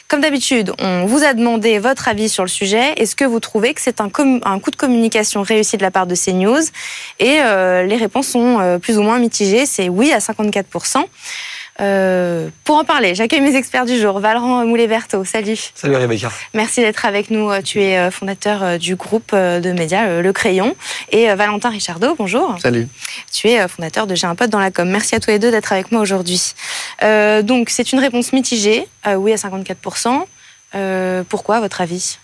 Comme 0.08 0.20
d'habitude, 0.20 0.73
on 0.78 1.06
vous 1.06 1.25
a 1.25 1.35
demandé 1.35 1.78
votre 1.78 2.08
avis 2.08 2.28
sur 2.28 2.44
le 2.44 2.49
sujet. 2.49 2.92
Est-ce 2.97 3.16
que 3.16 3.25
vous 3.25 3.40
trouvez 3.40 3.75
que 3.75 3.80
c'est 3.80 4.00
un, 4.00 4.11
un 4.44 4.58
coup 4.61 4.70
de 4.70 4.76
communication 4.76 5.42
réussi 5.42 5.76
de 5.76 5.82
la 5.82 5.90
part 5.90 6.06
de 6.06 6.14
CNews? 6.14 6.62
Et 7.18 7.38
euh, 7.40 7.85
les 7.85 7.97
réponses 7.97 8.28
sont 8.28 8.58
euh, 8.61 8.78
plus 8.78 8.99
ou 8.99 9.02
moins 9.02 9.18
mitigées. 9.18 9.66
C'est 9.66 9.88
oui 9.88 10.12
à 10.12 10.18
54%. 10.18 11.04
Euh, 11.80 12.49
pour 12.64 12.76
en 12.76 12.85
parler, 12.85 13.14
j'accueille 13.14 13.40
mes 13.40 13.54
experts 13.54 13.87
du 13.87 13.97
jour. 14.00 14.18
Valran 14.18 14.64
Moulet-Berthaud, 14.66 15.25
salut. 15.25 15.70
Salut 15.76 15.94
Rebecca. 15.94 16.32
Merci 16.52 16.80
d'être 16.80 17.04
avec 17.06 17.30
nous. 17.30 17.50
Tu 17.62 17.80
es 17.80 18.11
fondateur 18.11 18.80
du 18.80 18.97
groupe 18.97 19.32
de 19.32 19.73
médias 19.73 20.20
Le 20.20 20.32
Crayon. 20.32 20.75
Et 21.12 21.32
Valentin 21.35 21.70
Richardot, 21.70 22.16
bonjour. 22.16 22.56
Salut. 22.61 22.88
Tu 23.32 23.47
es 23.49 23.68
fondateur 23.68 24.08
de 24.08 24.16
J'ai 24.16 24.26
un 24.26 24.35
pote 24.35 24.50
dans 24.50 24.58
la 24.58 24.73
com. 24.73 24.88
Merci 24.88 25.14
à 25.14 25.20
tous 25.20 25.30
les 25.30 25.38
deux 25.38 25.52
d'être 25.52 25.73
avec 25.73 25.92
moi 25.92 26.00
aujourd'hui. 26.00 26.54
Donc, 27.02 27.70
c'est 27.70 27.92
une 27.92 28.00
réponse 28.00 28.32
mitigée, 28.32 28.88
oui 29.16 29.32
à 29.32 29.36
54%. 29.36 31.24
pourquoi, 31.28 31.56
à 31.56 31.60
votre 31.60 31.80
avis? 31.80 32.18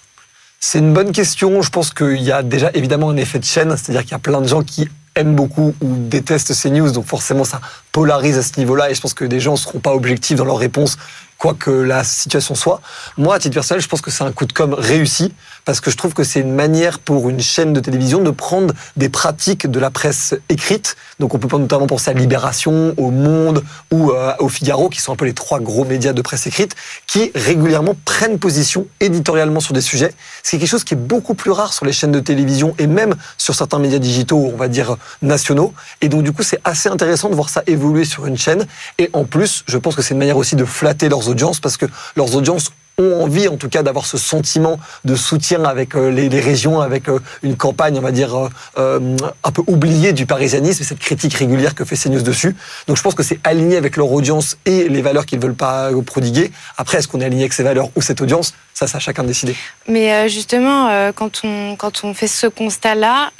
C'est 0.60 0.78
une 0.78 0.94
bonne 0.94 1.12
question. 1.12 1.60
Je 1.60 1.70
pense 1.70 1.92
qu'il 1.92 2.22
y 2.22 2.32
a 2.32 2.42
déjà 2.42 2.70
évidemment 2.72 3.10
un 3.10 3.16
effet 3.16 3.38
de 3.38 3.44
chaîne, 3.44 3.76
c'est-à-dire 3.76 4.02
qu'il 4.02 4.12
y 4.12 4.14
a 4.14 4.18
plein 4.18 4.40
de 4.40 4.48
gens 4.48 4.62
qui 4.62 4.88
aiment 5.14 5.36
beaucoup 5.36 5.74
ou 5.80 5.94
détestent 5.96 6.54
ces 6.54 6.70
news, 6.70 6.90
donc 6.90 7.04
forcément 7.06 7.44
ça 7.44 7.60
polarise 7.94 8.36
à 8.38 8.42
ce 8.42 8.58
niveau-là, 8.58 8.90
et 8.90 8.94
je 8.94 9.00
pense 9.00 9.14
que 9.14 9.24
des 9.24 9.38
gens 9.38 9.52
ne 9.52 9.56
seront 9.56 9.78
pas 9.78 9.94
objectifs 9.94 10.36
dans 10.36 10.44
leur 10.44 10.58
réponse 10.58 10.98
quoi 11.38 11.54
que 11.54 11.70
la 11.70 12.04
situation 12.04 12.54
soit. 12.54 12.80
Moi, 13.18 13.34
à 13.34 13.38
titre 13.38 13.54
personnel, 13.54 13.82
je 13.82 13.88
pense 13.88 14.00
que 14.00 14.10
c'est 14.10 14.24
un 14.24 14.32
coup 14.32 14.46
de 14.46 14.52
com 14.52 14.74
réussi 14.74 15.32
parce 15.64 15.80
que 15.80 15.90
je 15.90 15.96
trouve 15.96 16.14
que 16.14 16.24
c'est 16.24 16.40
une 16.40 16.54
manière 16.54 16.98
pour 16.98 17.28
une 17.28 17.40
chaîne 17.40 17.72
de 17.72 17.80
télévision 17.80 18.20
de 18.20 18.30
prendre 18.30 18.72
des 18.96 19.08
pratiques 19.08 19.66
de 19.66 19.78
la 19.78 19.90
presse 19.90 20.34
écrite. 20.48 20.96
Donc 21.20 21.34
on 21.34 21.38
peut 21.38 21.56
notamment 21.56 21.86
penser 21.86 22.10
à 22.10 22.14
Libération, 22.14 22.94
au 22.96 23.10
Monde 23.10 23.62
ou 23.90 24.10
euh, 24.10 24.32
au 24.38 24.48
Figaro, 24.48 24.88
qui 24.88 25.00
sont 25.00 25.12
un 25.12 25.16
peu 25.16 25.24
les 25.24 25.32
trois 25.32 25.60
gros 25.60 25.84
médias 25.84 26.12
de 26.12 26.22
presse 26.22 26.46
écrite, 26.46 26.74
qui 27.06 27.30
régulièrement 27.34 27.94
prennent 28.04 28.38
position 28.38 28.86
éditorialement 29.00 29.60
sur 29.60 29.72
des 29.72 29.80
sujets. 29.80 30.14
C'est 30.42 30.58
quelque 30.58 30.68
chose 30.68 30.84
qui 30.84 30.94
est 30.94 30.98
beaucoup 30.98 31.34
plus 31.34 31.50
rare 31.50 31.72
sur 31.72 31.84
les 31.84 31.92
chaînes 31.92 32.12
de 32.12 32.20
télévision 32.20 32.74
et 32.78 32.86
même 32.86 33.14
sur 33.38 33.54
certains 33.54 33.78
médias 33.78 33.98
digitaux, 33.98 34.50
on 34.52 34.56
va 34.56 34.68
dire 34.68 34.96
nationaux. 35.22 35.72
Et 36.00 36.08
donc 36.08 36.22
du 36.22 36.32
coup, 36.32 36.42
c'est 36.42 36.60
assez 36.64 36.88
intéressant 36.88 37.28
de 37.28 37.34
voir 37.34 37.48
ça 37.48 37.62
évoluer 37.66 37.83
sur 38.04 38.26
une 38.26 38.38
chaîne. 38.38 38.66
Et 38.98 39.10
en 39.12 39.24
plus, 39.24 39.62
je 39.66 39.78
pense 39.78 39.94
que 39.94 40.02
c'est 40.02 40.14
une 40.14 40.18
manière 40.18 40.36
aussi 40.36 40.56
de 40.56 40.64
flatter 40.64 41.08
leurs 41.08 41.28
audiences 41.28 41.60
parce 41.60 41.76
que 41.76 41.86
leurs 42.16 42.34
audiences 42.34 42.72
ont 42.98 43.22
envie 43.22 43.48
en 43.48 43.56
tout 43.56 43.68
cas 43.68 43.82
d'avoir 43.82 44.06
ce 44.06 44.18
sentiment 44.18 44.78
de 45.04 45.14
soutien 45.16 45.64
avec 45.64 45.94
euh, 45.96 46.10
les, 46.10 46.40
régions, 46.40 46.80
avec 46.80 47.08
euh, 47.08 47.18
une 47.42 47.56
campagne, 47.56 47.98
on 47.98 48.00
va 48.00 48.12
dire, 48.12 48.50
euh, 48.78 49.16
un 49.42 49.50
peu 49.50 49.62
oubliée 49.66 50.12
du 50.12 50.26
parisianisme 50.26 50.82
et 50.82 50.86
cette 50.86 50.98
critique 51.00 51.34
régulière 51.34 51.74
que 51.74 51.84
fait 51.84 51.96
CNews 51.96 52.22
dessus. 52.22 52.54
Donc 52.86 52.96
je 52.96 53.02
pense 53.02 53.14
que 53.14 53.22
c'est 53.22 53.40
aligné 53.44 53.76
avec 53.76 53.96
leur 53.96 54.10
audience 54.12 54.58
et 54.64 54.88
les 54.88 55.02
valeurs 55.02 55.26
qu'ils 55.26 55.40
veulent 55.40 55.54
pas 55.54 55.90
prodiguer. 56.06 56.52
Après, 56.76 56.98
est-ce 56.98 57.08
qu'on 57.08 57.20
est 57.20 57.24
aligné 57.24 57.42
avec 57.44 57.52
ces 57.52 57.62
valeurs 57.62 57.88
ou 57.96 58.02
cette 58.02 58.20
audience? 58.20 58.54
Ça, 58.74 58.86
c'est 58.86 58.96
à 58.96 59.00
chacun 59.00 59.22
de 59.22 59.28
décider. 59.28 59.54
Mais 59.88 60.28
justement, 60.28 61.12
quand 61.12 61.42
on, 61.44 61.76
quand 61.76 62.02
on 62.02 62.12
fait 62.12 62.26
ce 62.26 62.48
constat-là, 62.48 63.30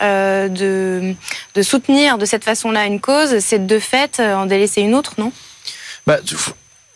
de, 0.49 1.15
de 1.55 1.63
soutenir 1.63 2.19
de 2.19 2.25
cette 2.25 2.45
façon-là 2.45 2.87
une 2.87 3.01
cause, 3.01 3.41
c'est 3.41 3.67
de 3.67 3.79
fait 3.81 4.21
en 4.21 4.47
délaisser 4.47 4.83
une 4.83 4.95
autre, 4.95 5.15
non? 5.19 5.33
Bah, 6.07 6.19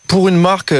Pour 0.07 0.29
une 0.29 0.37
marque 0.37 0.73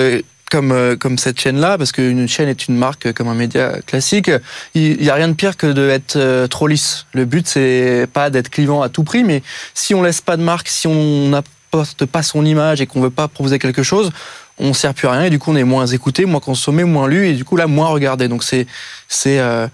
comme 0.49 0.71
euh, 0.71 0.95
comme 0.95 1.17
cette 1.17 1.39
chaîne-là, 1.39 1.77
parce 1.77 1.91
qu'une 1.91 2.27
chaîne 2.27 2.49
est 2.49 2.67
une 2.67 2.75
marque 2.75 3.13
comme 3.13 3.27
un 3.27 3.35
média 3.35 3.79
classique. 3.85 4.31
Il 4.73 5.03
y 5.03 5.09
a 5.09 5.15
rien 5.15 5.27
de 5.27 5.33
pire 5.33 5.57
que 5.57 5.67
d'être 5.67 6.15
euh, 6.15 6.47
trop 6.47 6.67
lisse. 6.67 7.05
Le 7.13 7.25
but 7.25 7.47
c'est 7.47 8.07
pas 8.11 8.29
d'être 8.29 8.49
clivant 8.49 8.81
à 8.81 8.89
tout 8.89 9.03
prix, 9.03 9.23
mais 9.23 9.43
si 9.73 9.95
on 9.95 10.01
laisse 10.01 10.21
pas 10.21 10.37
de 10.37 10.41
marque, 10.41 10.67
si 10.67 10.87
on 10.87 11.29
n'apporte 11.29 12.05
pas 12.05 12.23
son 12.23 12.45
image 12.45 12.81
et 12.81 12.87
qu'on 12.87 13.01
veut 13.01 13.09
pas 13.09 13.27
proposer 13.27 13.59
quelque 13.59 13.83
chose, 13.83 14.11
on 14.57 14.73
sert 14.73 14.93
plus 14.93 15.07
à 15.07 15.11
rien 15.11 15.23
et 15.23 15.29
du 15.29 15.39
coup 15.39 15.51
on 15.51 15.55
est 15.55 15.63
moins 15.63 15.85
écouté, 15.85 16.25
moins 16.25 16.41
consommé, 16.41 16.83
moins 16.83 17.07
lu 17.07 17.27
et 17.27 17.33
du 17.33 17.45
coup 17.45 17.55
là 17.55 17.67
moins 17.67 17.87
regardé. 17.87 18.27
Donc 18.27 18.43
c'est 18.43 18.67
c'est 19.07 19.39
euh, 19.39 19.67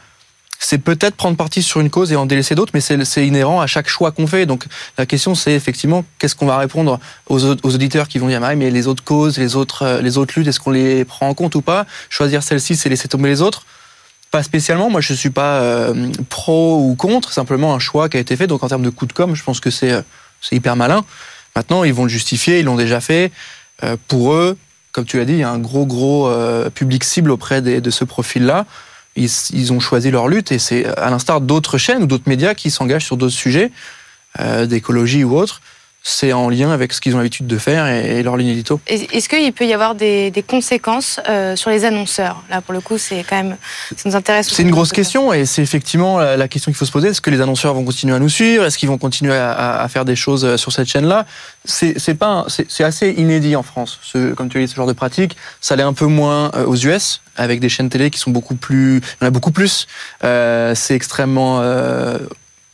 c'est 0.65 0.80
peut-être 0.80 1.15
prendre 1.15 1.38
parti 1.38 1.62
sur 1.62 1.80
une 1.80 1.91
cause 1.91 2.12
et 2.12 2.15
en 2.15 2.25
délaisser 2.25 2.56
d'autres, 2.56 2.71
mais 2.73 2.82
c'est 2.82 3.28
inhérent 3.28 3.62
à 3.62 3.67
chaque 3.67 3.88
choix 3.88 4.12
qu'on 4.12 4.25
fait. 4.25 4.47
Donc 4.47 4.65
la 4.97 5.06
question, 5.06 5.36
c'est 5.36 5.51
effectivement 5.51 6.04
qu'est-ce 6.17 6.36
qu'on 6.36 6.47
va 6.47 6.58
répondre 6.58 6.99
aux, 7.28 7.45
auditeurs 7.45 8.08
qui 8.08 8.17
vont 8.17 8.28
dire 8.28 8.41
mais 8.41 8.71
les 8.71 8.88
autres 8.88 9.04
causes, 9.04 9.38
les 9.38 9.56
autres, 9.56 9.84
euh, 9.84 10.01
les 10.01 10.17
autres 10.17 10.34
luttes, 10.36 10.47
est-ce 10.47 10.60
qu'on 10.60 10.71
les 10.71 11.06
prend 11.06 11.30
en 11.30 11.36
compte 11.36 11.54
ou 11.54 11.62
pas? 11.62 11.86
Choisir 12.10 12.41
celle-ci, 12.41 12.75
c'est 12.75 12.89
laisser 12.89 13.08
tomber 13.08 13.30
les 13.30 13.43
autres 13.43 13.63
Pas 14.32 14.41
spécialement. 14.41 14.89
Moi, 14.89 15.01
je 15.01 15.13
suis 15.13 15.30
pas 15.30 15.60
euh, 15.62 16.12
pro 16.30 16.80
ou 16.80 16.95
contre. 16.95 17.32
Simplement 17.32 17.75
un 17.75 17.80
choix 17.80 18.10
qui 18.10 18.17
a 18.17 18.19
été 18.19 18.36
fait. 18.36 18.47
Donc 18.47 18.63
en 18.63 18.67
termes 18.67 18.84
de 18.84 18.89
coup 18.89 19.06
de 19.06 19.13
com, 19.13 19.36
je 19.36 19.43
pense 19.43 19.60
que 19.60 19.69
c'est 19.69 19.91
euh, 19.91 20.01
hyper 20.51 20.75
malin. 20.75 21.06
Maintenant, 21.56 21.84
ils 21.84 21.93
vont 21.93 22.04
le 22.04 22.10
justifier. 22.10 22.62
Ils 22.62 22.65
l'ont 22.65 22.75
déjà 22.75 23.01
fait. 23.01 23.32
pour 24.08 24.34
eux, 24.34 24.58
comme 24.93 25.06
tu 25.06 25.17
l'as 25.17 25.25
dit, 25.25 25.34
il 25.34 25.39
y 25.39 25.43
a 25.43 25.49
un 25.51 25.60
gros 25.60 25.86
gros 25.86 26.30
public 26.73 27.04
cible 27.04 27.32
auprès 27.32 27.62
de 27.62 27.89
ce 27.91 28.04
profil-là 28.04 28.65
ils, 29.15 29.73
ont 29.73 29.80
choisi 29.80 30.12
leur 30.12 30.28
lutte 30.28 30.51
et 30.51 30.60
c'est 30.60 30.86
à 30.97 31.10
l'instar 31.10 31.41
d'autres 31.41 31.78
chaînes 31.78 32.04
ou 32.04 32.06
d'autres 32.06 32.28
médias 32.28 32.54
qui 32.54 32.69
s'engagent 32.69 33.06
sur 33.06 33.17
d'autres 33.17 33.36
sujets, 33.36 33.71
euh, 34.39 34.65
d'écologie 34.65 35.23
ou 35.23 35.38
autres, 35.38 35.62
c'est 36.08 36.34
en 36.34 36.50
lien 36.50 36.70
avec 36.70 36.94
ce 36.94 37.02
qu'ils 37.02 37.15
ont 37.15 37.18
l'habitude 37.18 37.48
de 37.48 37.58
faire 37.58 37.88
et, 37.88 38.22
leur 38.22 38.38
ligne 38.38 38.50
édito. 38.50 38.80
Est-ce 38.86 39.28
qu'il 39.28 39.52
peut 39.54 39.65
y 39.65 39.74
avoir 39.74 39.96
des, 39.96 40.32
conséquences 40.48 41.20
euh, 41.28 41.56
sur 41.56 41.72
les 41.72 41.84
annonceurs? 41.84 42.44
Là, 42.52 42.62
pour 42.62 42.76
le 42.76 42.80
coup, 42.80 43.00
c'est 43.00 43.26
quand 43.28 43.38
même, 43.38 43.58
ça 43.89 44.08
nous 44.08 44.15
intéresse. 44.15 44.48
C'est 44.48 44.62
une 44.62 44.70
grosse 44.70 44.91
question 44.91 45.34
et 45.34 45.46
c'est 45.48 45.63
effectivement 45.63 46.20
la, 46.20 46.48
question 46.48 46.72
qu'il 46.72 46.78
faut 46.78 46.86
se 46.86 46.91
poser. 46.91 47.08
Est-ce 47.08 47.22
que 47.22 47.32
les 47.32 47.41
annonceurs 47.41 47.74
vont 47.74 47.84
continuer 47.84 48.13
à 48.13 48.20
nous 48.20 48.30
suivre? 48.30 48.65
Est-ce 48.65 48.78
qu'ils 48.78 48.88
vont 48.88 49.00
continuer 49.00 49.36
à, 49.36 49.88
faire 49.89 50.06
des 50.06 50.15
choses 50.15 50.46
euh, 50.46 50.58
sur 50.58 50.72
cette 50.72 50.88
chaîne-là? 50.88 51.26
C'est 51.65 52.13
pas, 52.13 52.46
c'est 52.48 52.84
assez 52.84 53.10
inédit 53.10 53.56
en 53.56 53.63
France. 53.63 54.00
Ce, 54.04 54.34
comme 54.36 54.48
tu 54.48 54.60
dis, 54.60 54.68
ce 54.68 54.76
genre 54.76 54.86
de 54.86 54.94
pratique, 54.94 55.36
ça 55.60 55.76
l'est 55.76 55.82
un 55.82 55.94
peu 55.94 56.06
moins 56.06 56.52
euh, 56.54 56.65
aux 56.65 56.76
US 56.76 57.22
avec 57.36 57.60
des 57.60 57.68
chaînes 57.68 57.89
télé 57.89 58.12
qui 58.12 58.20
sont 58.20 58.32
beaucoup 58.32 58.56
plus, 58.56 58.98
il 58.98 59.24
y 59.24 59.26
en 59.26 59.28
a 59.28 59.32
beaucoup 59.32 59.52
plus. 59.52 59.88
c'est 60.22 60.96
extrêmement 60.96 61.62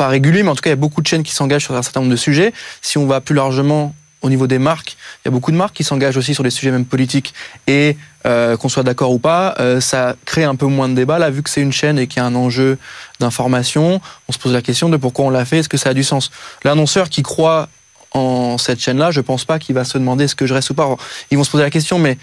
pas 0.02 0.08
régulier, 0.08 0.42
mais 0.42 0.50
en 0.50 0.56
tout 0.56 0.62
cas, 0.62 0.72
il 0.72 0.74
y 0.74 0.82
a 0.82 0.84
beaucoup 0.88 1.00
de 1.04 1.06
chaînes 1.06 1.22
qui 1.22 1.36
s'engagent 1.36 1.66
sur 1.66 1.76
un 1.76 1.84
certain 1.84 2.00
nombre 2.00 2.12
de 2.12 2.18
sujets. 2.18 2.54
Si 2.82 2.98
on 2.98 3.06
va 3.06 3.22
plus 3.22 3.36
largement 3.36 3.94
au 4.24 4.32
niveau 4.32 4.48
des 4.48 4.58
marques, 4.58 4.98
il 5.20 5.28
y 5.28 5.30
a 5.30 5.32
beaucoup 5.32 5.52
de 5.52 5.56
marques 5.56 5.76
qui 5.76 5.84
s'engagent 5.84 6.18
aussi 6.18 6.34
sur 6.34 6.44
des 6.44 6.50
sujets 6.50 6.72
même 6.72 6.86
politiques 6.86 7.36
et 7.68 7.98
euh, 8.26 8.58
qu'on 8.58 8.68
soit 8.68 8.82
d'accord 8.82 9.12
ou 9.12 9.20
pas, 9.20 9.54
euh, 9.60 9.80
ça 9.80 10.16
crée 10.26 10.44
un 10.44 10.56
peu 10.56 10.66
moins 10.66 10.90
de 10.90 10.96
débat. 10.96 11.20
Là, 11.20 11.30
vu 11.30 11.44
que 11.44 11.52
c'est 11.52 11.62
une 11.62 11.72
chaîne 11.72 12.00
et 12.00 12.08
qu'il 12.08 12.18
y 12.18 12.20
a 12.20 12.26
un 12.26 12.34
enjeu 12.34 12.80
d'information, 13.20 14.02
on 14.28 14.32
se 14.32 14.40
pose 14.40 14.54
la 14.54 14.64
question 14.64 14.90
de 14.90 14.98
pourquoi 14.98 15.26
on 15.26 15.30
l'a 15.30 15.46
fait, 15.46 15.60
est-ce 15.60 15.70
que 15.70 15.78
ça 15.78 15.90
a 15.90 15.94
du 15.94 16.04
sens? 16.04 16.32
L'annonceur 16.64 17.08
qui 17.08 17.22
croit 17.22 17.70
en 18.14 18.58
cette 18.58 18.80
chaîne-là, 18.80 19.12
je 19.12 19.22
pense 19.22 19.46
pas 19.46 19.60
qu'il 19.60 19.76
va 19.76 19.84
se 19.84 20.00
demander 20.00 20.24
est-ce 20.24 20.36
que 20.36 20.48
je 20.48 20.56
reste 20.56 20.72
ou 20.72 20.74
pas. 20.74 20.96
Ils 21.30 21.38
vont 21.38 21.44
se 21.44 21.52
poser 21.52 21.64
la 21.64 21.70
question, 21.70 22.00
mais 22.00 22.18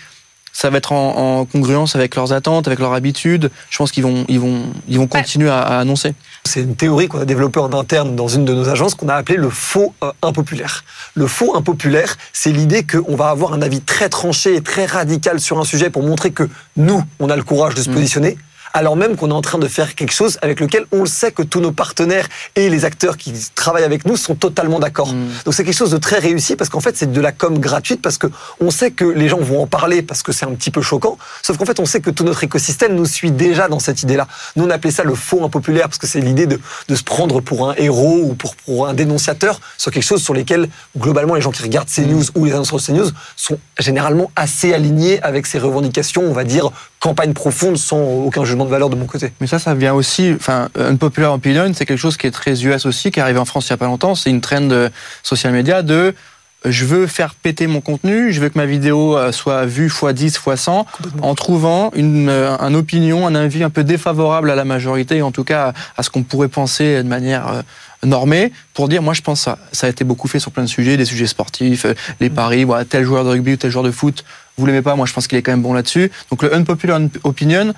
ça 0.59 0.71
va 0.71 0.79
être 0.79 0.91
en, 0.91 1.45
congruence 1.45 1.95
avec 1.95 2.17
leurs 2.17 2.33
attentes, 2.33 2.67
avec 2.67 2.81
leurs 2.81 2.93
habitudes. 2.93 3.49
Je 3.71 3.79
pense 3.79 3.93
qu'ils 3.93 4.03
vont, 4.03 4.25
ils 4.27 4.41
vont, 4.41 4.65
ils 4.89 4.99
vont 4.99 5.07
continuer 5.07 5.49
à, 5.49 5.61
annoncer. 5.61 6.15
C'est 6.47 6.63
une 6.63 6.75
théorie 6.75 7.07
qu'on 7.07 7.21
a 7.21 7.25
développée 7.25 7.61
en 7.61 7.73
interne 7.73 8.17
dans 8.17 8.27
une 8.27 8.45
de 8.45 8.53
nos 8.53 8.69
agences 8.69 8.97
qu'on 8.97 9.09
a 9.09 9.15
appelée 9.15 9.37
le 9.37 9.51
faux 9.51 9.95
euh, 10.03 10.11
impopulaire. 10.21 10.83
Le 11.15 11.29
faux 11.29 11.55
impopulaire, 11.57 12.17
c'est 12.33 12.51
l'idée 12.51 12.85
qu'on 12.85 13.15
va 13.15 13.29
avoir 13.29 13.53
un 13.53 13.63
avis 13.63 13.81
très 13.81 14.09
tranché 14.09 14.57
et 14.57 14.61
très 14.61 14.85
radical 14.85 15.39
sur 15.39 15.61
un 15.61 15.65
sujet 15.65 15.91
pour 15.91 16.03
montrer 16.03 16.33
que 16.33 16.49
nous, 16.77 17.05
on 17.21 17.31
a 17.31 17.37
le 17.37 17.45
courage 17.45 17.77
de 17.77 17.81
se 17.81 17.91
mmh. 17.91 17.95
positionner 17.95 18.39
alors 18.73 18.97
même 18.97 19.17
qu'on 19.17 19.31
est 19.31 19.35
en 19.35 19.43
train 19.43 19.59
de 19.59 19.69
faire 19.69 19.95
quelque 19.95 20.13
chose 20.13 20.39
avec 20.43 20.61
lequel 20.61 20.87
on 20.93 21.01
le 21.01 21.07
sait 21.07 21.33
que 21.33 21.43
tous 21.43 21.61
nos 21.61 21.73
partenaires 21.73 22.29
et 22.57 22.69
les 22.69 22.85
acteurs 22.85 23.17
qui 23.17 23.33
travaillent 23.55 23.85
avec 23.85 24.05
nous 24.07 24.17
sont 24.17 24.35
totalement 24.35 24.79
d'accord. 24.79 25.13
Mm. 25.13 25.29
Donc 25.45 25.55
c'est 25.55 25.65
quelque 25.65 25.77
chose 25.77 25.91
de 25.91 25.99
très 25.99 26.19
réussi 26.19 26.57
parce 26.57 26.71
qu'en 26.71 26.81
fait 26.81 26.97
c'est 26.97 27.11
de 27.11 27.21
la 27.21 27.33
com 27.33 27.59
gratuite 27.59 28.03
parce 28.03 28.19
que 28.19 28.27
on 28.61 28.71
sait 28.71 28.91
que 28.91 29.05
les 29.05 29.29
gens 29.29 29.39
vont 29.39 29.63
en 29.63 29.67
parler 29.67 30.03
parce 30.03 30.23
que 30.23 30.33
c'est 30.33 30.47
un 30.47 30.55
petit 30.55 30.71
peu 30.71 30.83
choquant. 30.83 31.19
Sauf 31.43 31.57
qu'en 31.57 31.65
fait 31.65 31.81
on 31.81 31.87
sait 31.87 32.01
que 32.01 32.11
tout 32.11 32.25
notre 32.25 32.45
écosystème 32.45 32.95
nous 32.95 33.07
suit 33.07 33.31
déjà 33.31 33.69
dans 33.69 33.79
cette 33.79 34.03
idée-là. 34.03 34.27
Nous 34.57 34.65
on 34.65 34.71
appelait 34.71 34.91
ça 34.91 35.05
le 35.05 35.15
faux 35.15 35.45
impopulaire 35.45 35.89
parce 35.89 35.99
que 35.99 36.07
c'est 36.07 36.21
l'idée 36.21 36.47
de, 36.47 36.59
se 36.95 37.03
prendre 37.03 37.41
pour 37.41 37.71
un 37.71 37.75
héros 37.77 38.21
ou 38.25 38.35
pour, 38.35 38.57
pour 38.57 38.89
un 38.89 38.95
dénonciateur 38.95 39.61
sur 39.77 39.93
quelque 39.93 40.03
chose 40.03 40.23
sur 40.23 40.35
lesquels 40.35 40.69
globalement 40.97 41.35
les 41.35 41.41
gens 41.41 41.53
qui 41.53 41.63
regardent 41.63 41.89
CNews 41.89 42.25
mm. 42.25 42.31
ou 42.35 42.45
les 42.45 42.53
annonceurs 42.53 42.79
de 42.79 42.85
CNews 42.85 43.11
sont 43.37 43.59
généralement 43.79 44.31
assez 44.37 44.73
alignés 44.75 45.23
avec 45.23 45.47
ces 45.47 45.59
revendications, 45.59 46.23
on 46.23 46.33
va 46.33 46.45
dire 46.45 46.71
campagne 47.01 47.33
profonde 47.33 47.77
sans 47.77 48.01
aucun 48.01 48.45
jugement 48.45 48.65
de 48.65 48.71
valeur 48.71 48.91
de 48.91 48.97
mon 48.97 49.07
côté. 49.07 49.33
Mais 49.41 49.47
ça, 49.47 49.59
ça 49.59 49.75
vient 49.75 49.95
aussi, 49.95 50.33
enfin, 50.35 50.69
Unpopular 50.77 51.33
Opinion, 51.33 51.71
c'est 51.75 51.87
quelque 51.87 51.99
chose 51.99 52.17
qui 52.17 52.27
est 52.27 52.33
très 52.33 52.65
US 52.65 52.87
aussi, 52.87 53.11
qui 53.11 53.21
est 53.21 53.23
arrivé 53.23 53.39
en 53.39 53.45
France 53.45 53.69
il 53.69 53.73
n'y 53.73 53.75
a 53.75 53.79
pas 53.79 53.87
longtemps. 53.87 54.15
C'est 54.15 54.31
une 54.31 54.41
trend 54.41 54.63
de 54.63 54.91
social 55.23 55.53
media 55.53 55.83
de 55.83 56.15
je 56.65 56.85
veux 56.85 57.07
faire 57.07 57.35
péter 57.35 57.67
mon 57.67 57.81
contenu, 57.81 58.33
je 58.33 58.41
veux 58.41 58.49
que 58.49 58.59
ma 58.59 58.67
vidéo 58.67 59.17
euh, 59.17 59.31
soit 59.31 59.65
vue 59.65 59.87
x 59.87 60.05
10, 60.13 60.41
x 60.45 60.61
100, 60.61 60.87
en 61.23 61.35
trouvant 61.35 61.91
une, 61.95 62.29
euh, 62.29 62.57
un 62.59 62.75
opinion, 62.75 63.27
un 63.27 63.35
avis 63.35 63.63
un 63.63 63.71
peu 63.71 63.85
défavorable 63.85 64.51
à 64.51 64.57
la 64.57 64.65
majorité, 64.65 65.23
en 65.23 65.31
tout 65.31 65.45
cas 65.45 65.73
à 65.97 66.03
ce 66.03 66.11
qu'on 66.11 66.25
pourrait 66.25 66.49
penser 66.49 67.03
de 67.03 67.09
manière 67.09 67.49
euh, 67.49 67.63
normée, 68.05 68.53
pour 68.75 68.89
dire 68.89 69.03
moi 69.03 69.15
je 69.15 69.23
pense 69.23 69.41
ça. 69.43 69.59
Ça 69.73 69.87
a 69.87 69.91
été 69.91 70.05
beaucoup 70.05 70.27
fait 70.27 70.41
sur 70.41 70.51
plein 70.51 70.65
de 70.65 70.69
sujets, 70.69 70.97
des 70.97 71.05
sujets 71.05 71.27
sportifs, 71.27 71.87
les 72.21 72.31
paris, 72.31 72.65
voilà, 72.65 72.85
tel 72.85 73.05
joueur 73.05 73.25
de 73.25 73.31
rugby 73.31 73.53
ou 73.53 73.57
tel 73.57 73.71
joueur 73.71 73.85
de 73.85 73.93
foot, 73.93 74.25
vous 74.57 74.67
l'aimez 74.67 74.83
pas, 74.83 74.97
moi 74.97 75.07
je 75.07 75.13
pense 75.13 75.29
qu'il 75.29 75.39
est 75.39 75.43
quand 75.43 75.53
même 75.53 75.63
bon 75.63 75.75
là-dessus. 75.75 76.11
Donc 76.31 76.43
le 76.43 76.53
unpopular 76.55 77.01
opinion, 77.23 77.73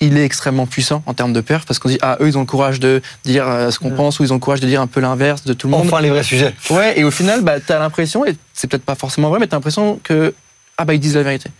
il 0.00 0.18
est 0.18 0.24
extrêmement 0.24 0.66
puissant 0.66 1.02
en 1.06 1.14
termes 1.14 1.32
de 1.32 1.40
perf 1.40 1.64
parce 1.64 1.78
qu'on 1.78 1.88
dit 1.88 1.98
ah 2.02 2.18
eux 2.20 2.28
ils 2.28 2.36
ont 2.36 2.42
le 2.42 2.46
courage 2.46 2.80
de 2.80 3.00
dire 3.24 3.48
euh, 3.48 3.70
ce 3.70 3.78
qu'on 3.78 3.90
pense 3.90 4.20
ou 4.20 4.24
ils 4.24 4.32
ont 4.32 4.36
le 4.36 4.40
courage 4.40 4.60
de 4.60 4.66
dire 4.66 4.80
un 4.80 4.86
peu 4.86 5.00
l'inverse 5.00 5.44
de 5.44 5.54
tout 5.54 5.68
le 5.68 5.70
monde. 5.72 5.86
Enfin 5.86 6.02
les 6.02 6.10
vrais 6.10 6.22
sujets. 6.22 6.54
Ouais 6.68 6.98
et 6.98 7.04
au 7.04 7.10
final 7.10 7.40
bah 7.42 7.60
t'as 7.60 7.78
l'impression 7.78 8.26
et 8.26 8.36
c'est 8.52 8.66
peut-être 8.66 8.84
pas 8.84 8.94
forcément 8.94 9.30
vrai 9.30 9.38
mais 9.40 9.46
t'as 9.46 9.56
l'impression 9.56 9.98
que 10.02 10.34
ah 10.76 10.84
bah 10.84 10.92
ils 10.92 11.00
disent 11.00 11.16
la 11.16 11.22
vérité. 11.22 11.50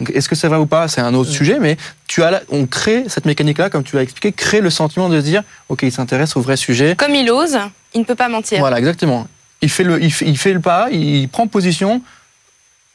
Donc 0.00 0.10
est-ce 0.14 0.26
que 0.26 0.34
c'est 0.34 0.48
vrai 0.48 0.56
ou 0.56 0.64
pas? 0.64 0.88
C'est 0.88 1.02
un 1.02 1.12
autre 1.12 1.30
sujet 1.30 1.58
mais 1.60 1.76
tu 2.08 2.22
as 2.22 2.42
on 2.48 2.66
crée 2.66 3.04
cette 3.08 3.26
mécanique 3.26 3.58
là 3.58 3.68
comme 3.68 3.84
tu 3.84 3.96
l'as 3.96 4.02
expliqué 4.02 4.32
crée 4.32 4.62
le 4.62 4.70
sentiment 4.70 5.10
de 5.10 5.20
se 5.20 5.24
dire 5.24 5.42
ok 5.68 5.82
il 5.82 5.92
s'intéresse 5.92 6.34
au 6.36 6.40
vrai 6.40 6.56
sujet. 6.56 6.96
Comme 6.96 7.14
il 7.14 7.30
ose 7.30 7.58
il 7.94 8.00
ne 8.00 8.04
peut 8.06 8.14
pas 8.14 8.30
mentir. 8.30 8.58
Voilà 8.60 8.78
exactement. 8.78 9.28
Il 9.60 9.68
fait 9.68 9.84
le 9.84 10.02
il 10.02 10.10
fait, 10.10 10.24
il 10.26 10.38
fait 10.38 10.54
le 10.54 10.60
pas 10.60 10.88
il 10.90 11.28
prend 11.28 11.46
position. 11.46 12.00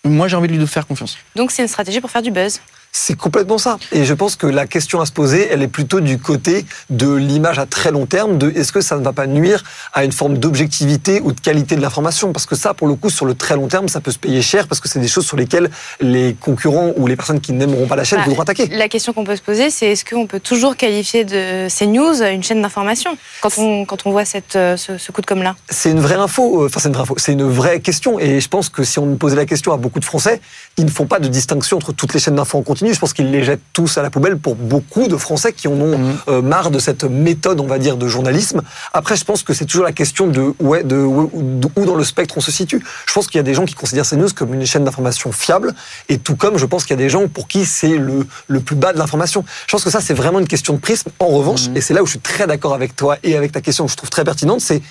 Moi 0.03 0.27
j'ai 0.27 0.35
envie 0.35 0.47
de 0.47 0.53
lui 0.53 0.65
faire 0.65 0.87
confiance. 0.87 1.19
Donc 1.35 1.51
c'est 1.51 1.61
une 1.61 1.67
stratégie 1.67 2.01
pour 2.01 2.09
faire 2.09 2.23
du 2.23 2.31
buzz. 2.31 2.61
C'est 2.91 3.15
complètement 3.15 3.57
ça. 3.57 3.77
Et 3.91 4.05
je 4.05 4.13
pense 4.13 4.35
que 4.35 4.47
la 4.47 4.65
question 4.65 4.99
à 5.01 5.05
se 5.05 5.11
poser, 5.11 5.47
elle 5.51 5.61
est 5.61 5.67
plutôt 5.67 5.99
du 5.99 6.17
côté 6.17 6.65
de 6.89 7.13
l'image 7.13 7.59
à 7.59 7.65
très 7.65 7.91
long 7.91 8.05
terme, 8.05 8.37
de 8.37 8.49
est-ce 8.51 8.71
que 8.71 8.81
ça 8.81 8.97
ne 8.97 9.03
va 9.03 9.13
pas 9.13 9.27
nuire 9.27 9.63
à 9.93 10.03
une 10.03 10.11
forme 10.11 10.37
d'objectivité 10.37 11.21
ou 11.21 11.31
de 11.31 11.39
qualité 11.39 11.75
de 11.75 11.81
l'information? 11.81 12.33
Parce 12.33 12.45
que 12.45 12.55
ça, 12.55 12.73
pour 12.73 12.87
le 12.87 12.95
coup, 12.95 13.09
sur 13.09 13.25
le 13.25 13.35
très 13.35 13.55
long 13.55 13.67
terme, 13.67 13.87
ça 13.87 14.01
peut 14.01 14.11
se 14.11 14.17
payer 14.17 14.41
cher 14.41 14.67
parce 14.67 14.81
que 14.81 14.89
c'est 14.89 14.99
des 14.99 15.07
choses 15.07 15.25
sur 15.25 15.37
lesquelles 15.37 15.69
les 16.01 16.35
concurrents 16.39 16.93
ou 16.97 17.07
les 17.07 17.15
personnes 17.15 17.39
qui 17.39 17.53
n'aimeront 17.53 17.87
pas 17.87 17.95
la 17.95 18.03
chaîne 18.03 18.19
bah, 18.19 18.25
voudront 18.25 18.41
attaquer. 18.41 18.67
La 18.67 18.89
question 18.89 19.13
qu'on 19.13 19.23
peut 19.23 19.35
se 19.35 19.41
poser, 19.41 19.69
c'est 19.69 19.87
est-ce 19.87 20.03
qu'on 20.03 20.27
peut 20.27 20.39
toujours 20.39 20.75
qualifier 20.75 21.23
de 21.23 21.67
CNews 21.69 22.21
une 22.23 22.43
chaîne 22.43 22.61
d'information? 22.61 23.17
Quand 23.41 23.57
on, 23.57 23.85
quand 23.85 24.05
on 24.05 24.11
voit 24.11 24.25
cette, 24.25 24.55
euh, 24.55 24.77
ce, 24.77 25.11
coup 25.11 25.21
de 25.21 25.27
com-là 25.27 25.55
C'est 25.69 25.91
une 25.91 25.99
vraie 25.99 26.15
info, 26.15 26.63
euh, 26.63 26.65
enfin 26.67 26.79
c'est 26.79 26.89
une 26.89 26.93
vraie 26.93 27.03
info, 27.03 27.15
c'est 27.17 27.33
une 27.33 27.47
vraie 27.47 27.79
question. 27.79 28.19
Et 28.19 28.39
je 28.39 28.47
pense 28.47 28.69
que 28.69 28.83
si 28.83 28.99
on 28.99 29.15
posait 29.15 29.35
la 29.35 29.45
question 29.45 29.71
à 29.71 29.77
beaucoup 29.77 29.99
de 29.99 30.05
Français, 30.05 30.41
ils 30.77 30.85
ne 30.85 30.89
font 30.89 31.07
pas 31.07 31.19
de 31.19 31.27
distinction 31.27 31.77
entre 31.77 31.91
toutes 31.91 32.13
les 32.13 32.19
chaînes 32.19 32.35
d'infos 32.35 32.57
en 32.57 32.63
continu 32.63 32.93
je 32.93 32.99
pense 32.99 33.13
qu'ils 33.13 33.31
les 33.31 33.43
jettent 33.43 33.61
tous 33.73 33.97
à 33.97 34.01
la 34.01 34.09
poubelle 34.09 34.37
pour 34.37 34.55
beaucoup 34.55 35.07
de 35.07 35.17
Français 35.17 35.53
qui 35.53 35.67
en 35.67 35.73
ont 35.73 35.97
mhm. 35.97 36.17
euh, 36.27 36.41
marre 36.41 36.71
de 36.71 36.79
cette 36.79 37.03
méthode, 37.03 37.59
on 37.59 37.67
va 37.67 37.79
dire, 37.79 37.97
de 37.97 38.07
journalisme. 38.07 38.61
Après, 38.93 39.15
je 39.15 39.23
pense 39.23 39.43
que 39.43 39.53
c'est 39.53 39.65
toujours 39.65 39.85
la 39.85 39.91
question 39.91 40.27
de, 40.27 40.53
ouais, 40.59 40.83
de, 40.83 40.95
où 40.95 41.85
dans 41.85 41.95
le 41.95 42.03
spectre 42.03 42.35
on 42.37 42.41
se 42.41 42.51
situe. 42.51 42.83
Je 43.05 43.13
pense 43.13 43.27
qu'il 43.27 43.37
y 43.37 43.39
a 43.39 43.43
des 43.43 43.53
gens 43.53 43.65
qui 43.65 43.73
considèrent 43.73 44.07
CNews 44.07 44.29
comme 44.35 44.53
une 44.53 44.65
chaîne 44.65 44.83
d'information 44.83 45.31
fiable, 45.31 45.73
et 46.09 46.17
tout 46.17 46.35
comme 46.35 46.57
je 46.57 46.65
pense 46.65 46.83
qu'il 46.83 46.91
y 46.91 46.99
a 46.99 47.03
des 47.03 47.09
gens 47.09 47.27
pour 47.27 47.47
qui 47.47 47.65
c'est 47.65 47.97
le, 47.97 48.25
le 48.47 48.59
plus 48.59 48.75
bas 48.75 48.93
de 48.93 48.97
l'information. 48.97 49.43
Je 49.67 49.71
pense 49.71 49.83
que 49.83 49.89
ça, 49.89 50.01
c'est 50.01 50.13
vraiment 50.13 50.39
une 50.39 50.47
question 50.47 50.73
de 50.73 50.79
prisme. 50.79 51.09
En 51.19 51.27
revanche, 51.27 51.69
mhm. 51.69 51.77
et 51.77 51.81
c'est 51.81 51.93
là 51.93 52.03
où 52.03 52.05
je 52.05 52.11
suis 52.11 52.19
très 52.19 52.47
d'accord 52.47 52.73
avec 52.73 52.95
toi 52.95 53.17
et 53.23 53.35
avec 53.35 53.51
ta 53.51 53.61
question 53.61 53.85
que 53.85 53.91
je 53.91 53.97
trouve 53.97 54.09
très 54.09 54.23
pertinente, 54.23 54.61
c'est 54.61 54.81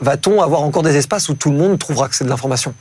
va-t-on 0.00 0.40
avoir 0.40 0.62
encore 0.62 0.82
des 0.82 0.96
espaces 0.96 1.28
où 1.28 1.34
tout 1.34 1.50
le 1.50 1.56
monde 1.56 1.78
trouvera 1.78 2.08
que 2.08 2.14
c'est 2.14 2.24
de 2.24 2.30
l'information? 2.30 2.74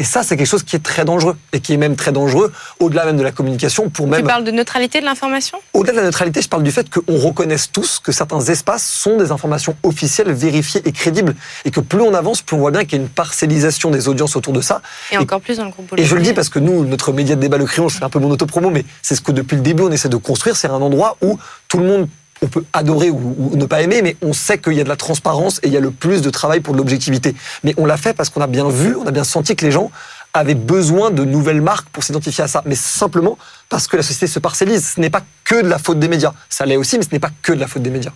Et 0.00 0.04
ça, 0.04 0.22
c'est 0.22 0.38
quelque 0.38 0.46
chose 0.46 0.62
qui 0.62 0.76
est 0.76 0.82
très 0.82 1.04
dangereux 1.04 1.36
et 1.52 1.60
qui 1.60 1.74
est 1.74 1.76
même 1.76 1.94
très 1.94 2.10
dangereux 2.10 2.50
au-delà 2.78 3.04
même 3.04 3.18
de 3.18 3.22
la 3.22 3.32
communication 3.32 3.90
pour 3.90 4.06
même. 4.06 4.22
Tu 4.22 4.26
parles 4.26 4.44
de 4.44 4.50
neutralité 4.50 4.98
de 4.98 5.04
l'information? 5.04 5.58
Au-delà 5.74 5.92
de 5.92 5.98
la 5.98 6.04
neutralité, 6.04 6.40
je 6.40 6.48
parle 6.48 6.62
du 6.62 6.70
fait 6.70 6.88
qu'on 6.88 7.18
reconnaisse 7.18 7.70
tous 7.70 8.00
que 8.00 8.10
certains 8.10 8.40
espaces 8.40 8.82
sont 8.82 9.18
des 9.18 9.30
informations 9.30 9.76
officielles, 9.82 10.32
vérifiées 10.32 10.80
et 10.86 10.92
crédibles, 10.92 11.36
et 11.66 11.70
que 11.70 11.80
plus 11.80 12.00
on 12.00 12.14
avance, 12.14 12.40
plus 12.40 12.56
on 12.56 12.60
voit 12.60 12.70
bien 12.70 12.84
qu'il 12.86 12.94
y 12.94 13.02
a 13.02 13.04
une 13.04 13.10
parcellisation 13.10 13.90
des 13.90 14.08
audiences 14.08 14.36
autour 14.36 14.54
de 14.54 14.62
ça. 14.62 14.80
Et, 15.12 15.18
encore 15.18 15.42
plus 15.42 15.58
dans 15.58 15.66
le 15.66 15.70
groupe. 15.70 15.92
Et 15.98 16.04
je 16.04 16.16
le 16.16 16.22
dis 16.22 16.32
parce 16.32 16.48
que 16.48 16.58
nous, 16.58 16.86
notre 16.86 17.12
média 17.12 17.36
de 17.36 17.40
débat 17.42 17.58
Le 17.58 17.66
Crayon, 17.66 17.90
c'est 17.90 18.02
un 18.02 18.08
peu 18.08 18.20
mon 18.20 18.30
autopromo, 18.30 18.70
mais 18.70 18.86
c'est 19.02 19.14
ce 19.14 19.20
que 19.20 19.32
depuis 19.32 19.56
le 19.56 19.62
début 19.62 19.82
on 19.82 19.92
essaie 19.92 20.08
de 20.08 20.16
construire. 20.16 20.56
C'est 20.56 20.68
un 20.68 20.80
endroit 20.80 21.18
où 21.20 21.38
tout 21.68 21.76
le 21.76 21.84
monde 21.84 22.08
on 22.42 22.46
peut 22.46 22.64
adorer 22.72 23.10
ou, 23.10 23.52
ne 23.54 23.64
pas 23.66 23.82
aimer, 23.82 24.02
mais 24.02 24.16
on 24.22 24.32
sait 24.32 24.58
qu'il 24.58 24.74
y 24.74 24.80
a 24.80 24.84
de 24.84 24.88
la 24.88 24.96
transparence 24.96 25.58
et 25.62 25.66
il 25.68 25.72
y 25.72 25.76
a 25.76 25.80
le 25.80 25.90
plus 25.90 26.22
de 26.22 26.30
travail 26.30 26.60
pour 26.60 26.74
de 26.74 26.78
l'objectivité. 26.78 27.34
Mais 27.64 27.74
on 27.76 27.86
l'a 27.86 27.96
fait 27.96 28.14
parce 28.14 28.30
qu'on 28.30 28.40
a 28.40 28.46
bien 28.46 28.68
vu, 28.68 28.96
on 28.96 29.06
a 29.06 29.10
bien 29.10 29.24
senti 29.24 29.56
que 29.56 29.64
les 29.64 29.72
gens 29.72 29.90
avaient 30.32 30.54
besoin 30.54 31.10
de 31.10 31.24
nouvelles 31.24 31.60
marques 31.60 31.88
pour 31.88 32.04
s'identifier 32.04 32.44
à 32.44 32.48
ça. 32.48 32.62
Mais 32.64 32.76
simplement 32.76 33.36
parce 33.68 33.86
que 33.86 33.96
la 33.96 34.02
société 34.02 34.26
se 34.26 34.38
parcellise. 34.38 34.94
Ce 34.94 35.00
n'est 35.00 35.10
pas 35.10 35.22
que 35.44 35.60
de 35.62 35.68
la 35.68 35.78
faute 35.78 35.98
des 35.98 36.08
médias. 36.08 36.32
Ça 36.48 36.66
l'est 36.66 36.76
aussi, 36.76 36.98
mais 36.98 37.04
ce 37.04 37.10
n'est 37.10 37.18
pas 37.18 37.30
que 37.42 37.52
de 37.52 37.60
la 37.60 37.66
faute 37.66 37.82
des 37.82 37.90
médias. 37.90 38.12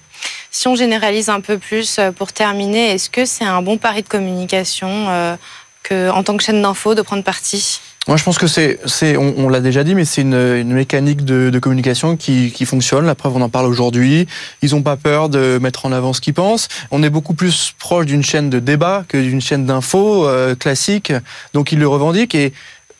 Si 0.50 0.68
on 0.68 0.76
généralise 0.76 1.28
un 1.28 1.40
peu 1.40 1.58
plus 1.58 1.98
euh, 1.98 2.12
pour 2.12 2.32
terminer, 2.32 2.92
est-ce 2.92 3.10
que 3.10 3.24
c'est 3.24 3.44
un 3.44 3.62
bon 3.62 3.78
pari 3.78 4.02
de 4.02 4.08
communication 4.08 5.08
euh, 5.08 5.36
que, 5.82 6.10
en 6.10 6.22
tant 6.22 6.36
que 6.36 6.44
chaîne 6.44 6.62
d'info 6.62 6.94
de 6.94 7.02
prendre 7.02 7.24
parti? 7.24 7.80
Moi, 8.06 8.18
je 8.18 8.22
pense 8.22 8.36
que 8.36 8.46
c'est, 8.46 8.78
c'est, 8.84 9.16
on, 9.16 9.48
l'a 9.48 9.60
déjà 9.60 9.82
dit, 9.82 9.94
mais 9.94 10.04
c'est 10.04 10.20
une, 10.20 10.34
une 10.34 10.74
mécanique 10.74 11.24
de, 11.24 11.48
de, 11.48 11.58
communication 11.58 12.16
qui, 12.16 12.52
qui 12.52 12.66
fonctionne. 12.66 13.06
La 13.06 13.14
preuve, 13.14 13.36
on 13.36 13.40
en 13.40 13.48
parle 13.48 13.66
aujourd'hui. 13.66 14.26
Ils 14.60 14.72
n'ont 14.72 14.82
pas 14.82 14.96
peur 14.96 15.30
de 15.30 15.58
mettre 15.60 15.86
en 15.86 15.92
avant 15.92 16.12
ce 16.12 16.20
qu'ils 16.20 16.34
pensent. 16.34 16.68
On 16.90 17.02
est 17.02 17.08
beaucoup 17.08 17.32
plus 17.32 17.74
proche 17.78 18.04
d'une 18.04 18.22
chaîne 18.22 18.50
de 18.50 18.58
débat 18.58 19.04
que 19.08 19.16
d'une 19.16 19.40
chaîne 19.40 19.64
d'info 19.64 20.26
euh, 20.26 20.54
classique. 20.54 21.14
Donc, 21.54 21.72
ils 21.72 21.78
le 21.78 21.88
revendiquent 21.88 22.34
et 22.34 22.52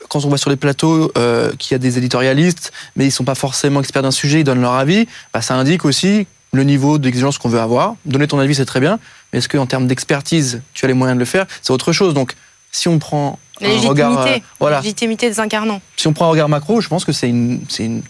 quand 0.09 0.25
on 0.25 0.29
voit 0.29 0.39
sur 0.39 0.51
les 0.51 0.57
plateaux 0.57 1.13
euh, 1.19 1.53
qu'il 1.59 1.73
y 1.73 1.77
a 1.77 1.79
des 1.79 1.99
éditorialistes, 1.99 2.73
mais 2.97 3.07
ils 3.07 3.11
sont 3.11 3.25
pas 3.25 3.35
forcément 3.35 3.81
experts 3.81 4.03
d'un 4.03 4.11
sujet, 4.11 4.41
ils 4.41 4.45
donnent 4.45 4.61
leur 4.61 4.75
avis, 4.75 5.07
bah, 5.33 5.43
ça 5.43 5.55
indique 5.55 5.85
aussi 5.85 6.27
le 6.53 6.65
niveau 6.65 6.99
d'exigence 6.99 7.37
qu'on 7.37 7.49
veut 7.49 7.61
avoir. 7.61 7.97
Donner 8.07 8.27
ton 8.27 8.39
avis, 8.39 8.55
c'est 8.55 8.65
très 8.65 8.81
bien, 8.81 8.99
mais 9.33 9.41
est-ce 9.41 9.49
qu'en 9.49 9.67
termes 9.67 9.87
d'expertise, 9.87 10.63
tu 10.73 10.85
as 10.85 10.89
les 10.89 10.95
moyens 10.95 11.17
de 11.17 11.21
le 11.21 11.27
faire? 11.27 11.47
C'est 11.63 11.73
autre 11.73 11.93
chose. 11.93 12.15
Donc, 12.15 12.35
si 12.71 12.89
on 12.89 12.99
prend 12.99 13.39
la 13.61 13.69
légitimité, 13.69 14.03
euh, 14.03 14.39
voilà. 14.59 14.81
légitimité 14.81 15.29
des 15.29 15.41
incarnants. 15.41 15.81
Si 15.97 16.07
on 16.09 16.13
prend 16.13 16.27
un 16.27 16.31
regard 16.31 16.49
macro, 16.49 16.81
je 16.81 16.89
pense 16.89 17.05
que 17.05 17.13
c'est 17.13 17.29
une, 17.29 17.61
c'est 17.69 17.85
une, 17.85 18.03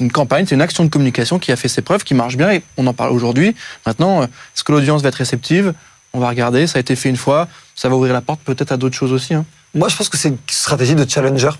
une, 0.00 0.12
campagne, 0.12 0.46
c'est 0.46 0.54
une 0.54 0.62
action 0.62 0.84
de 0.84 0.88
communication 0.88 1.38
qui 1.38 1.52
a 1.52 1.56
fait 1.56 1.68
ses 1.68 1.82
preuves, 1.82 2.02
qui 2.02 2.14
marche 2.14 2.36
bien 2.36 2.50
et 2.50 2.62
on 2.76 2.86
en 2.86 2.94
parle 2.94 3.12
aujourd'hui. 3.12 3.54
Maintenant, 3.84 4.22
euh, 4.22 4.24
est-ce 4.24 4.64
que 4.64 4.72
l'audience 4.72 5.02
va 5.02 5.08
être 5.10 5.16
réceptive? 5.16 5.74
On 6.14 6.18
va 6.18 6.28
regarder, 6.28 6.66
ça 6.66 6.78
a 6.78 6.80
été 6.80 6.96
fait 6.96 7.10
une 7.10 7.16
fois, 7.16 7.46
ça 7.74 7.88
va 7.88 7.96
ouvrir 7.96 8.14
la 8.14 8.22
porte 8.22 8.40
peut-être 8.40 8.72
à 8.72 8.78
d'autres 8.78 8.96
choses 8.96 9.12
aussi. 9.12 9.34
Hein. 9.34 9.44
Moi, 9.74 9.88
je 9.88 9.96
pense 9.96 10.08
que 10.08 10.16
c'est 10.16 10.28
une 10.28 10.38
stratégie 10.48 10.94
de 10.94 11.08
challenger 11.08 11.50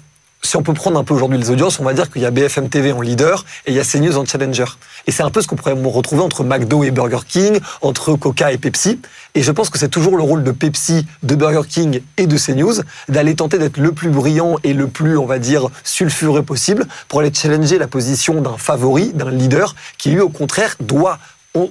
si 0.43 0.57
on 0.57 0.63
peut 0.63 0.75
prendre 0.75 0.99
un 0.99 1.05
peu 1.05 1.13
aujourd'hui 1.13 1.39
les 1.39 1.51
audiences, 1.51 1.81
on 1.81 1.85
va 1.85 1.93
dire 1.93 2.11
qu'il 2.11 2.23
y 2.23 2.27
a 2.27 2.31
BFM 2.31 2.69
TV 2.69 2.93
en 2.93 3.01
leader 3.01 3.45
et 3.67 3.73
il 3.73 3.77
y 3.77 3.81
a 3.81 3.85
CNews 3.85 4.17
en 4.17 4.25
challenger. 4.25 4.65
Et 5.07 5.13
c'est 5.13 5.23
un 5.23 5.31
peu 5.31 5.43
ce 5.43 5.49
qu'on 5.49 5.57
pourrait 5.57 5.73
retrouver 5.73 6.23
entre 6.23 6.45
McDo 6.45 6.85
et 6.85 6.91
Burger 6.91 7.21
King, 7.27 7.59
entre 7.83 8.15
Coca 8.15 8.53
et 8.53 8.59
Pepsi. 8.59 9.01
Et 9.35 9.43
je 9.43 9.51
pense 9.51 9.71
que 9.71 9.79
c'est 9.79 9.89
toujours 9.89 10.17
le 10.17 10.23
rôle 10.23 10.45
de 10.45 10.53
Pepsi, 10.53 11.07
de 11.23 11.35
Burger 11.35 11.67
King 11.69 12.01
et 12.17 12.27
de 12.27 12.39
CNews 12.39 12.75
d'aller 13.09 13.35
tenter 13.35 13.59
d'être 13.59 13.77
le 13.77 13.93
plus 13.93 14.11
brillant 14.11 14.57
et 14.63 14.73
le 14.73 14.87
plus, 14.87 15.19
on 15.19 15.27
va 15.27 15.39
dire, 15.39 15.69
sulfureux 15.85 16.43
possible 16.43 16.87
pour 17.09 17.21
aller 17.21 17.33
challenger 17.33 17.79
la 17.79 17.89
position 17.89 18.41
d'un 18.41 18.57
favori, 18.57 19.13
d'un 19.13 19.31
leader, 19.31 19.75
qui 19.99 20.11
lui, 20.11 20.21
au 20.21 20.29
contraire, 20.29 20.77
doit 20.81 21.19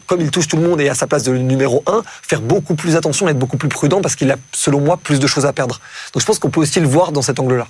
comme 0.08 0.20
il 0.20 0.32
touche 0.32 0.48
tout 0.48 0.58
le 0.58 0.68
monde 0.68 0.82
et 0.82 0.90
à 0.90 0.96
sa 0.96 1.06
place 1.06 1.22
de 1.22 1.32
numéro 1.38 1.84
1, 1.86 2.02
faire 2.24 2.42
beaucoup 2.42 2.74
plus 2.74 2.96
attention 2.96 3.28
et 3.28 3.32
être 3.32 3.40
beaucoup 3.40 3.58
plus 3.58 3.70
prudent 3.70 4.02
parce 4.02 4.16
qu'il 4.16 4.32
a, 4.32 4.36
selon 4.52 4.82
moi, 4.82 4.98
plus 4.98 5.20
de 5.20 5.28
choses 5.28 5.46
à 5.46 5.54
perdre. 5.54 5.80
Donc 6.12 6.22
je 6.22 6.26
pense 6.26 6.40
qu'on 6.40 6.50
peut 6.50 6.62
aussi 6.62 6.80
le 6.80 6.88
voir 6.88 7.12
dans 7.12 7.22
cet 7.22 7.40
angle-là. 7.40 7.68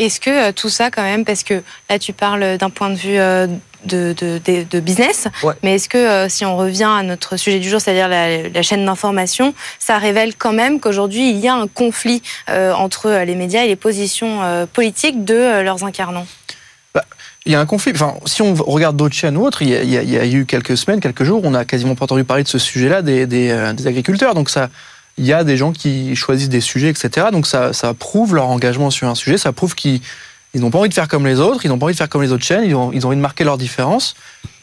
Est-ce 0.00 0.18
que 0.18 0.30
euh, 0.30 0.52
tout 0.52 0.70
ça, 0.70 0.90
quand 0.90 1.02
même, 1.02 1.26
parce 1.26 1.44
que 1.44 1.62
là, 1.90 1.98
tu 1.98 2.14
parles 2.14 2.56
d'un 2.56 2.70
point 2.70 2.88
de 2.88 2.94
vue 2.94 3.18
euh, 3.18 3.46
de, 3.84 4.14
de, 4.14 4.80
business, 4.80 5.28
mais 5.62 5.74
est-ce 5.74 5.90
que 5.90 5.98
euh, 5.98 6.28
si 6.30 6.46
on 6.46 6.56
revient 6.56 6.88
à 6.90 7.02
notre 7.02 7.36
sujet 7.36 7.58
du 7.58 7.68
jour, 7.68 7.82
c'est-à-dire 7.82 8.08
la, 8.08 8.62
chaîne 8.62 8.86
d'information, 8.86 9.52
ça 9.78 9.98
révèle 9.98 10.34
quand 10.36 10.54
même 10.54 10.80
qu'aujourd'hui, 10.80 11.28
il 11.28 11.36
y 11.36 11.48
a 11.48 11.54
un 11.54 11.66
conflit 11.66 12.22
entre 12.48 13.10
les 13.24 13.34
médias 13.34 13.64
et 13.64 13.68
les 13.68 13.76
positions 13.76 14.66
politiques 14.72 15.24
de 15.24 15.60
leurs 15.62 15.84
incarnants? 15.84 16.26
Bah, 16.94 17.04
il 17.44 17.52
y 17.52 17.54
a 17.54 17.60
un 17.60 17.66
conflit. 17.66 17.92
Enfin, 17.94 18.14
si 18.24 18.40
on 18.40 18.54
regarde 18.54 18.96
d'autres 18.96 19.14
chaînes 19.14 19.36
ou 19.36 19.44
autres, 19.44 19.62
il 19.62 19.68
y, 19.68 20.18
a, 20.18 20.26
eu 20.26 20.46
quelques 20.46 20.76
semaines, 20.76 21.00
quelques 21.00 21.24
jours, 21.24 21.42
on 21.44 21.50
n'a 21.50 21.64
quasiment 21.66 21.94
pas 21.94 22.04
entendu 22.04 22.24
parler 22.24 22.42
de 22.42 22.48
ce 22.48 22.58
sujet-là 22.58 23.02
des, 23.02 23.26
des 23.26 23.86
agriculteurs. 23.86 24.34
Donc 24.34 24.50
ça, 24.50 24.68
il 25.20 25.26
y 25.26 25.34
a 25.34 25.44
des 25.44 25.58
gens 25.58 25.72
qui 25.72 26.16
choisissent 26.16 26.48
des 26.48 26.62
sujets, 26.62 26.88
etc. 26.88 27.26
Donc 27.30 27.46
ça, 27.46 27.72
prouve 27.98 28.34
leur 28.34 28.48
engagement 28.48 28.90
sur 28.90 29.06
un 29.06 29.14
sujet, 29.14 29.36
ça 29.36 29.52
prouve 29.52 29.74
qu'ils 29.74 30.00
n'ont 30.54 30.70
pas 30.70 30.78
envie 30.78 30.88
de 30.88 30.94
faire 30.94 31.08
comme 31.08 31.26
les 31.26 31.40
autres, 31.40 31.60
ils 31.64 31.68
n'ont 31.68 31.78
pas 31.78 31.84
envie 31.84 31.92
de 31.94 31.98
faire 31.98 32.08
comme 32.08 32.22
les 32.22 32.32
autres 32.32 32.44
chaînes, 32.44 32.64
ils 32.64 32.74
ont, 32.74 32.90
ils 32.90 33.04
ont 33.04 33.10
envie 33.10 33.18
de 33.18 33.22
marquer 33.22 33.44
leur 33.44 33.58
différence. 33.58 34.14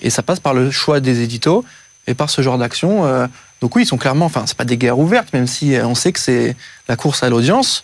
Et 0.02 0.10
ça 0.10 0.24
passe 0.24 0.40
par 0.40 0.56
le 0.56 0.72
choix 0.72 1.00
des 1.00 1.22
éditos 1.22 1.64
et 2.08 2.16
par 2.16 2.32
ce 2.32 2.42
genre 2.42 2.58
d'action. 2.58 3.06
Euh. 3.06 3.28
donc 3.62 3.76
oui, 3.76 3.84
ils 3.84 3.86
sont 3.86 3.98
clairement, 3.98 4.26
enfin, 4.26 4.46
c'est 4.48 4.58
pas 4.58 4.66
des 4.66 4.78
guerres 4.78 4.98
ouvertes, 4.98 5.32
même 5.32 5.46
si 5.46 5.76
euh, 5.76 5.86
on 5.86 5.94
sait 5.94 6.12
que 6.12 6.20
c'est 6.20 6.56
la 6.90 6.96
course 6.96 7.22
à 7.22 7.30
l'audience, 7.30 7.84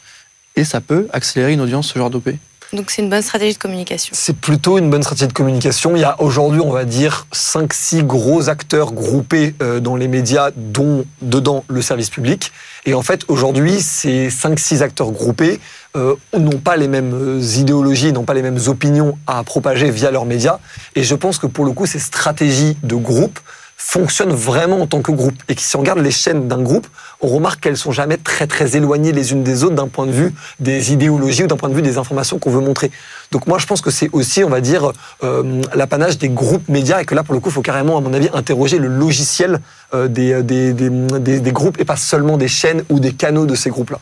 et 0.56 0.64
ça 0.64 0.82
peut 0.82 1.08
accélérer 1.14 1.54
une 1.54 1.62
audience, 1.62 1.88
ce 1.90 2.00
genre 2.00 2.10
d'OP. 2.10 2.30
Donc 2.74 2.90
c'est 2.90 3.04
une 3.04 3.10
bonne 3.10 3.22
stratégie 3.22 3.54
de 3.54 3.60
communication. 3.60 4.14
C'est 4.18 4.36
plutôt 4.36 4.80
une 4.80 4.90
bonne 4.90 5.04
stratégie 5.04 5.28
de 5.28 5.34
communication. 5.34 5.96
Il 5.96 6.02
y 6.02 6.04
a 6.04 6.20
aujourd'hui, 6.20 6.60
on 6.60 6.72
va 6.72 6.86
dire, 6.86 7.28
5-6 7.32 8.02
gros 8.04 8.50
acteurs 8.50 8.94
groupés 8.94 9.54
euh, 9.62 9.80
dans 9.80 9.96
les 9.96 10.08
médias, 10.08 10.50
dont 10.56 11.06
dedans 11.22 11.64
le 11.68 11.82
service 11.84 12.10
public. 12.10 12.52
Et 12.86 12.96
en 12.96 13.04
fait, 13.04 13.26
aujourd'hui, 13.28 13.80
ces 13.80 14.30
5-6 14.30 14.82
acteurs 14.82 15.12
groupés 15.12 15.60
euh, 15.96 16.16
n'ont 16.38 16.58
pas 16.58 16.76
les 16.76 16.88
mêmes 16.88 17.14
euh, 17.14 17.42
idéologies, 17.42 18.12
n'ont 18.12 18.24
pas 18.24 18.34
les 18.34 18.42
mêmes 18.42 18.60
opinions 18.68 19.18
à 19.28 19.44
propager 19.44 19.92
via 19.92 20.10
leurs 20.10 20.26
médias. 20.26 20.58
Et 20.96 21.04
je 21.04 21.14
pense 21.14 21.38
que 21.38 21.46
pour 21.46 21.66
le 21.66 21.72
coup, 21.72 21.86
ces 21.86 22.00
stratégies 22.00 22.76
de 22.82 22.96
groupe 22.96 23.40
fonctionnent 23.86 24.32
vraiment 24.32 24.80
en 24.82 24.88
tant 24.88 25.02
que 25.02 25.12
groupe. 25.12 25.36
Et 25.50 25.56
si 25.58 25.76
on 25.76 25.80
regarde 25.82 26.00
les 26.00 26.10
chaînes 26.10 26.48
d'un 26.48 26.62
groupe, 26.62 26.88
on 27.22 27.28
remarque 27.28 27.60
qu'elles 27.60 27.78
sont 27.78 27.92
jamais 27.92 28.16
très 28.16 28.48
très 28.48 28.78
éloignées 28.78 29.12
les 29.12 29.34
unes 29.34 29.44
des 29.44 29.66
autres 29.66 29.76
d'un 29.76 29.90
point 29.90 30.08
de 30.08 30.12
vue 30.12 30.34
des 30.62 30.94
idéologies 30.94 31.44
ou 31.44 31.48
d'un 31.48 31.58
point 31.58 31.68
de 31.68 31.76
vue 31.76 31.82
des 31.82 31.98
informations 31.98 32.40
qu'on 32.40 32.50
veut 32.50 32.62
montrer. 32.62 32.92
Donc 33.32 33.46
moi 33.46 33.58
je 33.60 33.68
pense 33.68 33.82
que 33.82 33.92
c'est 33.92 34.10
aussi, 34.14 34.42
on 34.44 34.50
va 34.50 34.62
dire, 34.62 34.94
euh, 35.24 35.62
l'apanage 35.76 36.18
des 36.18 36.30
groupes 36.30 36.70
médias 36.70 37.02
et 37.02 37.06
que 37.06 37.14
là 37.14 37.24
pour 37.24 37.34
le 37.34 37.42
coup 37.42 37.50
il 37.50 37.54
faut 37.54 37.62
carrément, 37.62 37.98
à 37.98 38.02
mon 38.02 38.14
avis, 38.14 38.30
interroger 38.34 38.80
le 38.80 38.88
logiciel 38.88 39.60
euh, 39.94 40.08
des, 40.08 40.42
des, 40.44 40.74
des, 40.74 40.90
des, 40.90 41.40
des 41.42 41.52
groupes 41.52 41.78
et 41.80 41.86
pas 41.86 41.98
seulement 41.98 42.38
des 42.38 42.48
chaînes 42.48 42.84
ou 42.90 43.02
des 43.02 43.12
canaux 43.12 43.46
de 43.46 43.54
ces 43.54 43.70
groupes-là. 43.70 44.00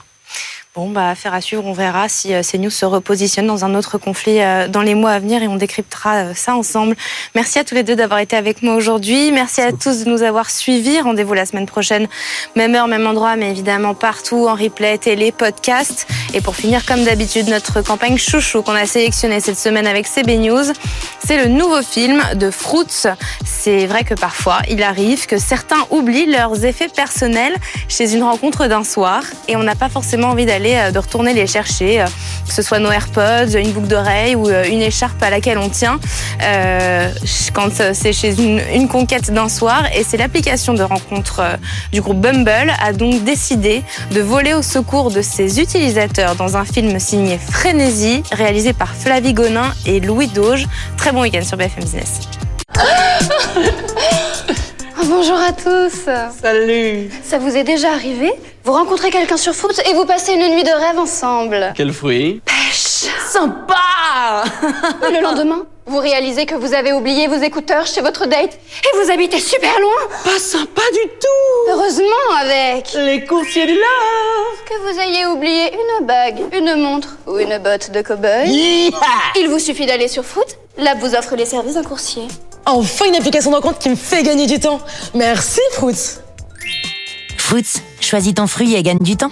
Bon, 0.74 0.90
bah, 0.90 1.10
affaire 1.10 1.34
à 1.34 1.42
suivre, 1.42 1.66
on 1.66 1.74
verra 1.74 2.08
si 2.08 2.34
euh, 2.34 2.44
CNews 2.44 2.70
se 2.70 2.86
repositionne 2.86 3.46
dans 3.46 3.66
un 3.66 3.76
autre 3.76 3.98
conflit 3.98 4.40
euh, 4.40 4.70
dans 4.70 4.80
les 4.82 4.96
mois 4.96 5.12
à 5.12 5.20
venir 5.20 5.44
et 5.44 5.50
on 5.50 5.58
décryptera 5.58 6.16
euh, 6.16 6.34
ça 6.34 6.56
ensemble. 6.56 6.96
Merci 7.36 7.60
à 7.60 7.66
tous 7.66 7.76
les 7.76 7.84
deux 7.84 7.98
d'avoir 7.98 8.22
été 8.22 8.38
avec 8.38 8.64
moi 8.64 8.76
aujourd'hui. 8.76 9.34
Merci 9.34 9.60
à 9.60 9.74
tous 9.74 10.06
de 10.06 10.10
nous 10.10 10.24
avoir 10.24 10.50
suivis. 10.50 11.02
Rendez-vous 11.02 11.34
la 11.34 11.46
semaine 11.46 11.66
prochaine, 11.66 12.08
même 12.56 12.74
heure, 12.74 12.88
même 12.88 13.06
endroit, 13.06 13.36
mais 13.36 13.52
évidemment 13.52 13.94
partout 13.96 14.48
en 14.48 14.56
replay, 14.56 14.98
télé, 14.98 15.34
podcast. 15.34 16.08
Et 16.34 16.40
pour 16.40 16.56
finir, 16.56 16.86
comme 16.86 17.04
d'habitude, 17.04 17.50
notre 17.50 17.82
campagne 17.82 18.18
chouchou 18.18 18.62
qu'on 18.62 18.72
a 18.72 18.86
sélectionnée 18.86 19.42
cette 19.42 19.60
semaine 19.60 19.88
avec 19.88 20.08
CB 20.08 20.38
News, 20.38 20.72
c'est 21.22 21.36
le 21.36 21.48
nouveau 21.48 21.82
film 21.82 22.24
de 22.36 22.50
Fruits. 22.50 23.08
C'est 23.44 23.88
vrai 23.88 24.06
que 24.06 24.14
parfois, 24.14 24.60
il 24.70 24.84
arrive 24.84 25.28
que 25.28 25.38
certains 25.38 25.86
oublient 25.90 26.28
leurs 26.28 26.64
effets 26.64 26.88
personnels 26.88 27.58
chez 27.90 28.16
une 28.16 28.24
rencontre 28.24 28.68
d'un 28.68 28.86
soir 28.86 29.22
et 29.50 29.58
on 29.58 29.64
n'a 29.64 29.76
pas 29.76 29.90
forcément 29.90 30.30
envie 30.30 30.46
d'aller 30.46 30.61
de 30.62 30.98
retourner 30.98 31.34
les 31.34 31.48
chercher, 31.48 32.06
que 32.48 32.54
ce 32.54 32.62
soit 32.62 32.80
nos 32.80 32.92
AirPods, 32.92 33.56
une 33.56 33.72
boucle 33.72 33.88
d'oreille 33.88 34.36
ou 34.36 34.50
une 34.50 34.82
écharpe 34.82 35.22
à 35.24 35.30
laquelle 35.30 35.58
on 35.58 35.70
tient, 35.70 36.00
euh, 36.44 37.10
quand 37.54 37.70
c'est 37.94 38.14
chez 38.14 38.40
une, 38.42 38.62
une 38.74 38.88
conquête 38.88 39.32
d'un 39.32 39.50
soir. 39.50 39.86
Et 39.96 40.04
c'est 40.04 40.18
l'application 40.18 40.74
de 40.74 40.84
rencontre 40.84 41.58
du 41.92 42.02
groupe 42.02 42.20
Bumble 42.20 42.74
a 42.80 42.94
donc 42.94 43.24
décidé 43.24 43.84
de 44.12 44.22
voler 44.22 44.54
au 44.54 44.62
secours 44.62 45.12
de 45.12 45.22
ses 45.22 45.60
utilisateurs 45.60 46.36
dans 46.36 46.58
un 46.58 46.66
film 46.66 47.00
signé 47.00 47.38
Frénésie, 47.38 48.24
réalisé 48.32 48.74
par 48.74 48.96
Flavie 48.96 49.34
Gonin 49.34 49.74
et 49.86 50.00
Louis 50.00 50.28
Dauge. 50.28 50.68
Très 50.98 51.12
bon 51.12 51.22
week-end 51.22 51.44
sur 51.44 51.58
BFM 51.58 51.84
Business. 51.84 52.22
Bonjour 55.08 55.38
à 55.38 55.52
tous. 55.52 56.10
Salut. 56.42 57.10
Ça 57.24 57.38
vous 57.38 57.56
est 57.56 57.64
déjà 57.64 57.92
arrivé 57.92 58.32
Vous 58.64 58.74
rencontrez 58.74 59.10
quelqu'un 59.10 59.38
sur 59.38 59.54
foot 59.56 59.82
et 59.90 59.94
vous 59.94 60.06
passez 60.06 60.34
une 60.34 60.54
nuit 60.54 60.64
de 60.64 60.70
rêve 60.70 61.00
ensemble. 61.00 61.74
Quel 61.76 61.92
fruit? 61.92 62.42
Pêche. 62.46 63.10
Sympa 63.28 64.44
Et 65.08 65.12
le 65.16 65.22
lendemain, 65.22 65.66
vous 65.88 65.98
réalisez 65.98 66.46
que 66.46 66.54
vous 66.54 66.74
avez 66.76 66.94
oublié 66.94 67.28
vos 67.28 67.42
écouteurs 67.42 67.88
chez 67.88 68.02
votre 68.02 68.28
date 68.28 68.54
et 68.84 68.98
vous 69.04 69.12
habitez 69.12 69.40
super 69.40 69.80
loin. 69.80 70.08
Pas 70.24 70.38
sympa 70.38 70.82
du 70.94 71.10
tout 71.10 71.72
Heureusement 71.72 72.36
avec 72.40 72.94
Les 72.94 73.26
coursiers 73.26 73.66
du 73.66 73.74
love 73.74 74.64
que 74.70 74.76
vous 74.94 75.00
ayez 75.00 75.26
oublié 75.26 75.72
une 75.74 76.06
bague, 76.06 76.42
une 76.54 76.76
montre 76.76 77.18
ou 77.26 77.40
une 77.40 77.58
botte 77.58 77.90
de 77.90 78.02
cow-boy. 78.02 78.48
Yeah 78.48 78.92
Il 79.38 79.50
vous 79.50 79.60
suffit 79.60 79.88
d'aller 79.88 80.08
sur 80.08 80.24
foot. 80.24 80.58
L'app 80.78 81.00
vous 81.00 81.16
offre 81.16 81.36
les 81.36 81.46
services 81.46 81.74
d'un 81.76 81.84
coursier. 81.84 82.24
Enfin 82.68 83.06
une 83.06 83.16
application 83.16 83.50
de 83.50 83.56
rencontre 83.56 83.80
qui 83.80 83.90
me 83.90 83.96
fait 83.96 84.22
gagner 84.22 84.46
du 84.46 84.60
temps 84.60 84.80
Merci 85.16 85.62
Fruits 85.72 86.20
Foods, 87.52 87.82
choisis 88.00 88.34
ton 88.34 88.48
fruit 88.48 88.76
et 88.76 88.82
gagne 88.82 89.00
du 89.00 89.18
temps. 89.18 89.32